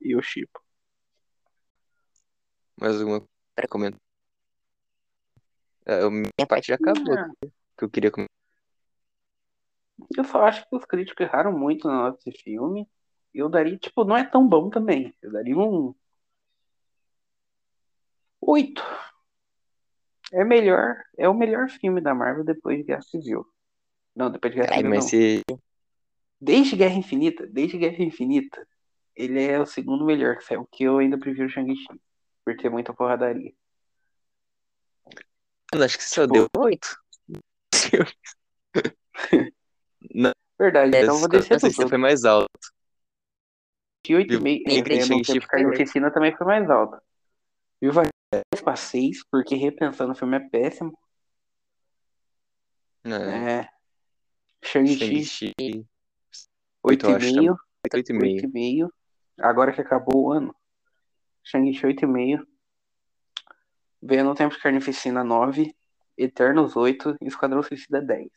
E 0.00 0.14
o 0.16 0.22
Chipo. 0.22 0.62
Mais 2.80 2.94
alguma 3.00 3.18
coisa 3.20 3.32
pra 3.56 3.68
comentar? 3.68 4.00
É, 5.88 6.02
a 6.02 6.10
minha 6.10 6.46
parte 6.46 6.68
já 6.68 6.74
acabou. 6.74 7.14
Não, 7.14 7.34
Que 7.76 7.84
eu 7.84 7.90
queria 7.90 8.10
comentar. 8.10 8.28
Eu 10.16 10.24
só 10.24 10.44
acho 10.44 10.68
que 10.68 10.76
os 10.76 10.84
críticos 10.84 11.26
erraram 11.26 11.56
muito 11.58 11.88
desse 12.12 12.30
filme. 12.32 12.86
Eu 13.34 13.48
daria, 13.48 13.76
tipo, 13.78 14.04
não 14.04 14.16
é 14.16 14.24
tão 14.24 14.46
bom 14.46 14.68
também. 14.68 15.14
Eu 15.22 15.32
daria 15.32 15.56
um. 15.56 15.94
Oito. 18.40 18.82
É 20.32 20.44
melhor. 20.44 20.96
É 21.16 21.28
o 21.28 21.34
melhor 21.34 21.68
filme 21.70 22.00
da 22.00 22.14
Marvel 22.14 22.44
depois 22.44 22.76
de 22.76 22.84
Guerra 22.84 23.02
Civil. 23.02 23.46
Não, 24.14 24.30
depois 24.30 24.52
de 24.52 24.60
Guerra 24.60 24.72
Ai, 24.72 24.78
Civil 24.78 24.90
mas 24.90 25.04
não. 25.04 25.10
se. 25.10 25.42
Desde 26.40 26.76
Guerra 26.76 26.94
Infinita, 26.94 27.46
desde 27.46 27.78
Guerra 27.78 28.02
Infinita, 28.02 28.66
ele 29.16 29.42
é 29.42 29.58
o 29.58 29.66
segundo 29.66 30.04
melhor 30.04 30.36
que 30.36 30.44
saiu, 30.44 30.68
que 30.70 30.84
eu 30.84 30.98
ainda 30.98 31.18
prefiro 31.18 31.48
Shang-Chi. 31.48 32.00
Por 32.44 32.56
ter 32.56 32.70
muita 32.70 32.94
porradaria. 32.94 33.52
Mano, 35.72 35.84
acho 35.84 35.98
que 35.98 36.04
você 36.04 36.14
só 36.14 36.22
Tipo- 36.22 36.32
deu 36.32 36.48
oito. 36.62 36.96
Verdade, 40.58 40.88
então 40.96 41.14
eu 41.14 41.20
vou 41.20 41.28
descer 41.28 41.60
tudo. 41.60 41.88
foi 41.88 41.98
mais 41.98 42.24
alto. 42.24 42.48
De 44.04 44.14
8,5. 44.14 44.42
Viu? 44.42 44.46
É, 44.66 45.36
é, 45.36 45.40
Carnificina 45.46 46.10
também 46.12 46.34
foi 46.36 46.46
mais 46.46 46.68
alta. 46.70 47.02
Viúva 47.80 48.02
Negra 48.02 48.64
pra 48.64 48.74
6, 48.76 49.24
porque 49.30 49.54
repensando 49.54 50.12
o 50.12 50.16
filme 50.16 50.36
é 50.36 50.40
péssimo. 50.40 50.98
Não, 53.04 53.16
É. 53.16 53.68
Shang-Chi, 54.62 55.24
Shang-Chi. 55.24 55.86
Oito, 56.82 57.06
eu 57.06 57.16
acho, 57.16 57.26
8,5. 57.26 57.56
Oito 57.94 58.10
e 58.10 58.12
meio. 58.14 58.42
8,5. 58.42 58.92
Agora 59.40 59.72
que 59.72 59.80
acabou 59.80 60.24
o 60.26 60.32
ano. 60.32 60.54
Shang-Chi 61.44 61.86
8,5. 61.86 62.44
Veio 64.00 64.24
no 64.24 64.34
Tempo 64.34 64.54
de 64.54 64.60
Carnificina 64.60 65.24
9. 65.24 65.74
Eternos 66.16 66.76
8. 66.76 67.16
e 67.20 67.26
Esquadrão 67.26 67.62
Suicida 67.62 68.00
10. 68.00 68.28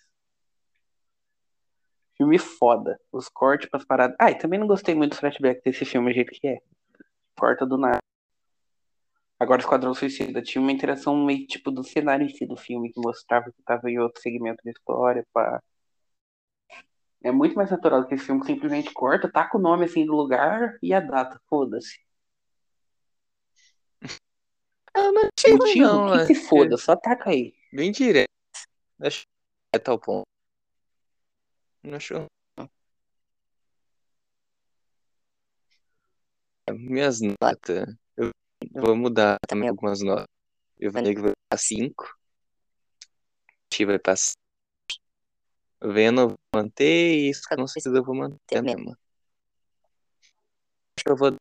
Filme 2.15 2.37
foda. 2.37 2.99
Os 3.11 3.27
cortes 3.29 3.69
pras 3.69 3.85
paradas. 3.85 4.15
Ah, 4.19 4.31
e 4.31 4.37
também 4.37 4.59
não 4.59 4.67
gostei 4.67 4.93
muito 4.93 5.11
do 5.11 5.17
flashback 5.17 5.61
desse 5.63 5.85
filme, 5.85 6.11
do 6.11 6.15
jeito 6.15 6.31
que 6.31 6.47
é. 6.47 6.59
Corta 7.37 7.65
do 7.65 7.77
nada. 7.77 7.99
Agora, 9.39 9.59
Esquadrão 9.59 9.93
Suicida 9.93 10.41
tinha 10.41 10.61
uma 10.61 10.71
interação 10.71 11.15
meio 11.25 11.47
tipo 11.47 11.71
do 11.71 11.83
cenário 11.83 12.25
em 12.25 12.29
si 12.29 12.45
do 12.45 12.55
filme, 12.55 12.91
que 12.91 13.01
mostrava 13.01 13.51
que 13.51 13.63
tava 13.63 13.89
em 13.89 13.97
outro 13.97 14.21
segmento 14.21 14.63
da 14.63 14.69
história, 14.69 15.25
pá. 15.33 15.61
É 17.23 17.31
muito 17.31 17.55
mais 17.55 17.71
natural 17.71 18.05
que 18.07 18.13
esse 18.13 18.25
filme 18.25 18.45
simplesmente 18.45 18.93
corta, 18.93 19.31
taca 19.31 19.57
o 19.57 19.61
nome 19.61 19.85
assim 19.85 20.05
do 20.05 20.15
lugar 20.15 20.77
e 20.81 20.93
a 20.93 20.99
data, 20.99 21.39
foda-se. 21.49 21.99
Eu 24.95 25.11
não 25.13 25.29
achei 25.37 25.51
ruim, 25.51 25.59
Motivo? 25.59 25.85
não. 25.85 26.27
que 26.27 26.33
se 26.33 26.33
acho 26.33 26.49
foda, 26.49 26.77
só 26.77 26.95
taca 26.95 27.29
aí. 27.29 27.53
Bem 27.71 27.91
direto. 27.91 28.27
Acho 28.99 29.21
que 29.21 29.27
é 29.75 29.79
tal 29.79 29.97
ponto. 29.97 30.25
Não 31.83 31.95
achou? 31.95 32.25
Minhas 36.69 37.19
notas. 37.21 37.95
Eu 38.15 38.31
vou 38.71 38.95
mudar 38.95 39.37
também 39.47 39.69
algumas 39.69 40.01
notas. 40.01 40.27
Eu 40.79 40.91
falei 40.91 41.15
que 41.15 41.21
vai 41.21 41.33
para 41.49 41.57
5. 41.57 42.17
vai 43.85 43.99
para 43.99 44.15
7. 44.15 44.35
Vendo, 45.83 46.21
eu 46.21 46.27
vou 46.29 46.37
manter. 46.55 47.15
E 47.15 47.29
isso 47.29 47.41
com 47.49 47.67
certeza 47.67 47.97
eu 47.97 48.03
vou 48.03 48.15
manter 48.15 48.61
mesmo. 48.61 48.95
Acho 50.95 51.03
que 51.03 51.11
eu 51.11 51.15
vou 51.15 51.35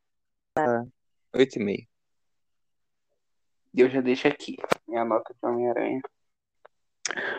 dar 0.57 0.87
8,5. 1.35 1.90
E 3.73 3.81
eu 3.81 3.89
já 3.89 4.01
deixo 4.01 4.27
aqui. 4.29 4.57
Minha 4.89 5.05
nota 5.05 5.33
de 5.33 5.49
Homem-Aranha 5.49 6.01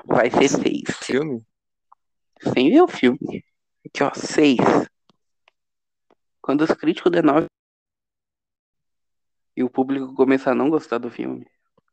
vai 0.06 0.30
ser 0.30 0.50
6. 0.50 0.98
Filme? 1.04 1.46
Sem 2.54 2.70
ver 2.70 2.82
o 2.82 2.88
filme. 2.88 3.44
Aqui, 3.86 4.04
ó, 4.04 4.14
6. 4.14 4.58
Quando 6.42 6.62
os 6.62 6.72
críticos 6.72 7.12
der 7.12 7.24
9 7.24 7.48
e 9.56 9.64
o 9.64 9.70
público 9.70 10.14
começar 10.14 10.52
a 10.52 10.56
não 10.56 10.70
gostar 10.70 10.98
do 10.98 11.12
filme, 11.12 11.46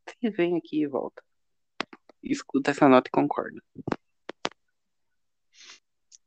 vocês 0.06 0.34
vêm 0.36 0.56
aqui 0.56 0.82
e 0.82 0.86
volta. 0.86 1.22
Escuta 2.22 2.70
essa 2.70 2.88
nota 2.88 3.08
e 3.08 3.10
concorda. 3.10 3.62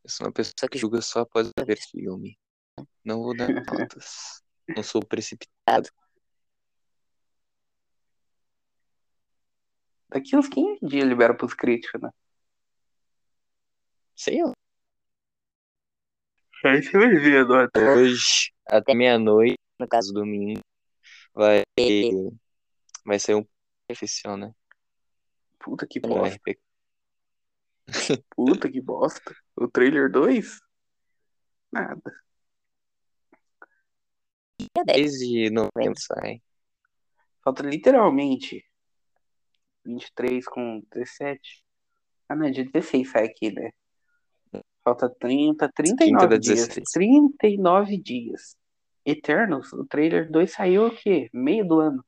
Eu 0.04 0.10
sou 0.10 0.28
uma 0.28 0.34
pessoa 0.34 0.70
que 0.70 0.78
julga 0.78 1.02
só 1.02 1.22
após 1.22 1.52
ver 1.66 1.78
filme. 1.78 2.38
Não 3.04 3.22
vou 3.22 3.36
dar 3.36 3.48
notas. 3.90 4.44
Não 4.76 4.84
sou 4.84 5.04
precipitado. 5.04 5.90
Daqui 10.12 10.36
uns 10.36 10.50
15 10.50 10.80
dias 10.82 11.08
libera 11.08 11.34
pros 11.34 11.54
críticos, 11.54 12.02
né? 12.02 12.10
Sei 14.14 14.44
lá. 14.44 14.52
Aí 16.66 16.84
você 16.84 16.98
vai 16.98 17.16
ver 17.16 17.38
a 17.38 17.46
nota. 17.46 17.80
Hoje, 17.80 18.52
até 18.68 18.94
meia-noite, 18.94 19.58
no 19.80 19.88
caso 19.88 20.14
domingo, 20.14 20.60
vai, 21.34 21.64
vai 23.06 23.18
ser 23.18 23.36
um 23.36 23.46
oficial, 23.90 24.36
né? 24.36 24.54
Puta 25.58 25.88
que 25.88 26.00
bosta. 26.00 26.40
Puta 28.36 28.70
que 28.70 28.82
bosta. 28.82 29.36
O 29.56 29.68
trailer 29.68 30.12
2? 30.12 30.60
Nada. 31.72 32.02
Dia 34.60 34.84
10 34.86 35.12
de 35.14 35.50
novembro 35.50 36.00
sai. 36.00 36.42
Falta 37.44 37.64
literalmente 37.64 38.64
23 39.86 40.46
com 40.46 40.84
17. 40.92 41.64
Ah, 42.30 42.36
não, 42.36 42.48
é 42.48 42.52
dia 42.52 42.66
16 42.66 43.10
sai 43.10 43.26
aqui, 43.26 43.52
né? 43.52 43.72
Falta 44.84 45.10
30, 45.10 45.70
39 45.76 46.28
da 46.28 46.38
dias. 46.38 46.68
16. 46.68 46.92
39 46.92 47.98
dias. 47.98 48.56
Eternos, 49.06 49.74
o 49.74 49.86
trailer 49.86 50.32
2 50.32 50.52
saiu 50.52 50.88
o 50.88 50.96
quê? 50.96 51.30
Meio 51.34 51.68
do 51.68 51.80
ano. 51.80 52.06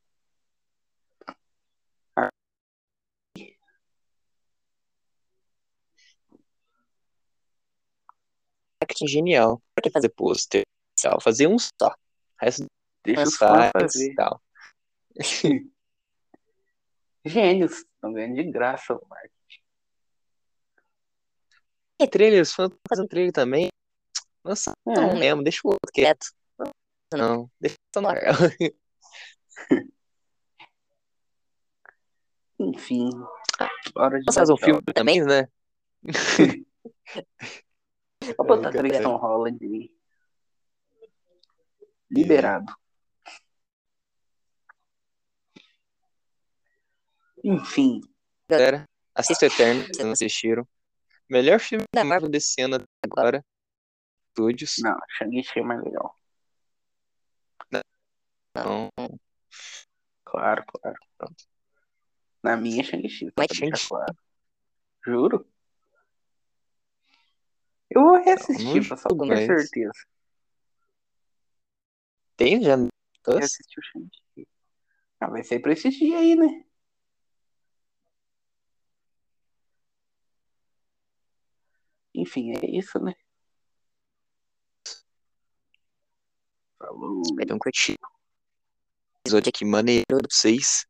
Marketing 8.81 9.07
genial. 9.07 9.61
Pra 9.73 9.81
que 9.81 9.89
fazer 9.89 10.09
pôster? 10.09 10.63
Tal, 11.01 11.19
Fazer 11.21 11.47
um 11.47 11.57
só. 11.57 11.89
O 11.89 11.93
resto 12.39 12.65
Deixa 13.03 13.23
os 13.23 13.35
fãs 13.35 13.95
e 13.95 14.15
tal. 14.15 14.41
Gênios, 17.25 17.77
estão 17.79 18.11
ganhando 18.11 18.35
de 18.35 18.43
graça 18.51 18.93
o 18.93 19.07
marketing. 19.07 19.63
E 21.99 22.07
trailer, 22.07 22.41
os 22.41 22.53
fãs 22.53 22.67
estão 22.69 22.81
fazendo 22.87 23.07
trailer 23.07 23.31
também. 23.31 23.69
Nossa, 24.43 24.73
É. 24.85 24.91
não 24.93 25.17
mesmo, 25.17 25.41
deixa 25.43 25.61
o 25.63 25.69
outro 25.69 25.91
quieto. 25.93 26.27
Não, 27.13 27.49
deixa 27.59 27.77
só 27.93 28.01
no 28.01 28.09
ar. 28.09 28.17
Enfim, 32.59 33.09
hora 33.95 34.19
de 34.19 34.25
Vamos 34.25 34.35
fazer 34.35 34.53
um 34.53 34.57
filme 34.57 34.81
também, 34.93 35.21
né? 35.23 35.47
Vou 38.37 38.45
botar 38.47 38.71
três. 38.71 39.01
Tom 39.01 39.15
Holland 39.17 39.63
aí. 39.63 39.91
Liberado. 42.09 42.73
Enfim, 47.43 48.01
Galera, 48.47 48.87
assista 49.15 49.45
Eterno, 49.45 49.83
se 49.93 50.03
não 50.03 50.11
assistiram. 50.11 50.67
Melhor 51.29 51.59
filme 51.59 51.85
da 51.93 52.03
Marvel 52.03 52.29
desse 52.29 52.61
ano 52.61 52.75
até 52.75 52.85
agora. 53.03 53.43
Estúdios. 54.29 54.75
não, 54.79 54.97
Shang-Chi 55.17 55.59
é 55.59 55.63
mais 55.63 55.83
legal. 55.83 56.17
Não, 58.55 58.89
Claro, 60.23 60.63
claro. 60.67 60.97
Pronto. 61.17 61.45
Na 62.41 62.57
minha 62.57 62.83
Shang-Chi. 62.83 63.31
Deixar 63.35 63.55
Shang-Chi. 63.55 63.87
claro. 63.87 64.17
Juro? 65.05 65.47
Eu 67.89 68.01
vou 68.01 68.23
reassistir 68.23 68.87
pra 68.87 68.97
só 68.97 69.09
ter 69.09 69.45
certeza. 69.45 69.91
tem 72.35 72.61
já. 72.61 72.75
Eu 72.75 73.37
assisti 73.37 73.79
o 73.79 73.83
Shang-Chi. 73.83 74.47
Ah, 75.19 75.27
vai 75.27 75.43
ser 75.43 75.59
pra 75.59 75.73
esses 75.73 75.95
dias 75.95 76.19
aí, 76.19 76.35
né? 76.35 76.65
Enfim, 82.23 82.53
é 82.53 82.65
isso, 82.65 82.97
né? 82.99 83.13
Falou. 86.77 87.21
Espero 87.21 87.55
um 87.55 87.59
curtir. 87.59 87.95
Episódio 89.19 89.49
aqui 89.49 89.65
maneiro 89.65 90.05
pra 90.07 90.19
vocês. 90.31 90.85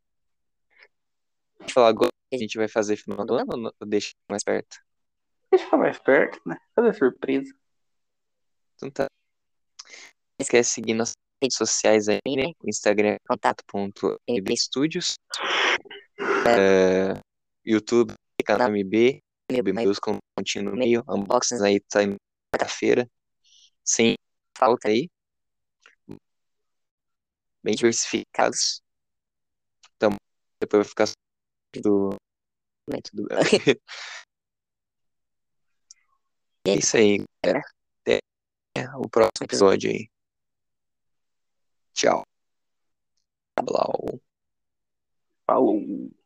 Deixa 1.57 1.71
eu 1.71 1.73
falar 1.73 1.87
agora 1.87 2.11
que 2.29 2.35
a 2.35 2.39
gente 2.39 2.55
vai 2.55 2.67
fazer 2.67 2.97
final 2.97 3.25
do 3.25 3.33
ano 3.33 3.73
ou 3.79 3.87
deixa 3.87 4.13
mais 4.29 4.43
perto? 4.43 4.77
Deixa 5.49 5.75
mais 5.75 5.97
perto, 5.97 6.39
né? 6.45 6.55
Fazer 6.75 6.93
surpresa. 6.93 7.51
Então 8.75 8.91
tá. 8.91 9.07
Não 9.87 10.43
esquece 10.43 10.69
de 10.69 10.73
seguir 10.75 10.93
nossas 10.93 11.15
redes 11.41 11.57
sociais 11.57 12.07
aí, 12.09 12.19
né? 12.27 12.53
Instagram 12.63 13.17
contato.mbstudios. 13.27 15.15
É, 16.47 17.19
YouTube, 17.65 18.13
canal 18.45 18.69
MB. 18.69 19.22
MB 19.57 19.73
com 20.01 20.17
pontinho 20.35 20.65
no 20.65 20.75
meio. 20.75 21.03
Unboxings 21.07 21.61
aí 21.61 21.81
saindo 21.91 22.15
quarta-feira. 22.53 23.09
Sem 23.83 24.15
falta 24.57 24.87
aí. 24.89 25.09
Bem 27.63 27.75
diversificados. 27.75 28.81
Então, 29.95 30.11
depois 30.59 30.85
vai 30.85 30.89
ficar 30.89 31.05
do. 31.81 32.15
Tudo 33.03 33.27
bem. 33.27 33.41
É 36.65 36.75
isso 36.75 36.95
aí, 36.95 37.17
galera. 37.43 37.61
Até 38.01 38.19
o 38.97 39.09
próximo 39.09 39.43
episódio 39.43 39.89
aí. 39.91 40.09
Tchau. 41.93 42.23
Falou. 43.57 44.21
Falou. 45.47 46.22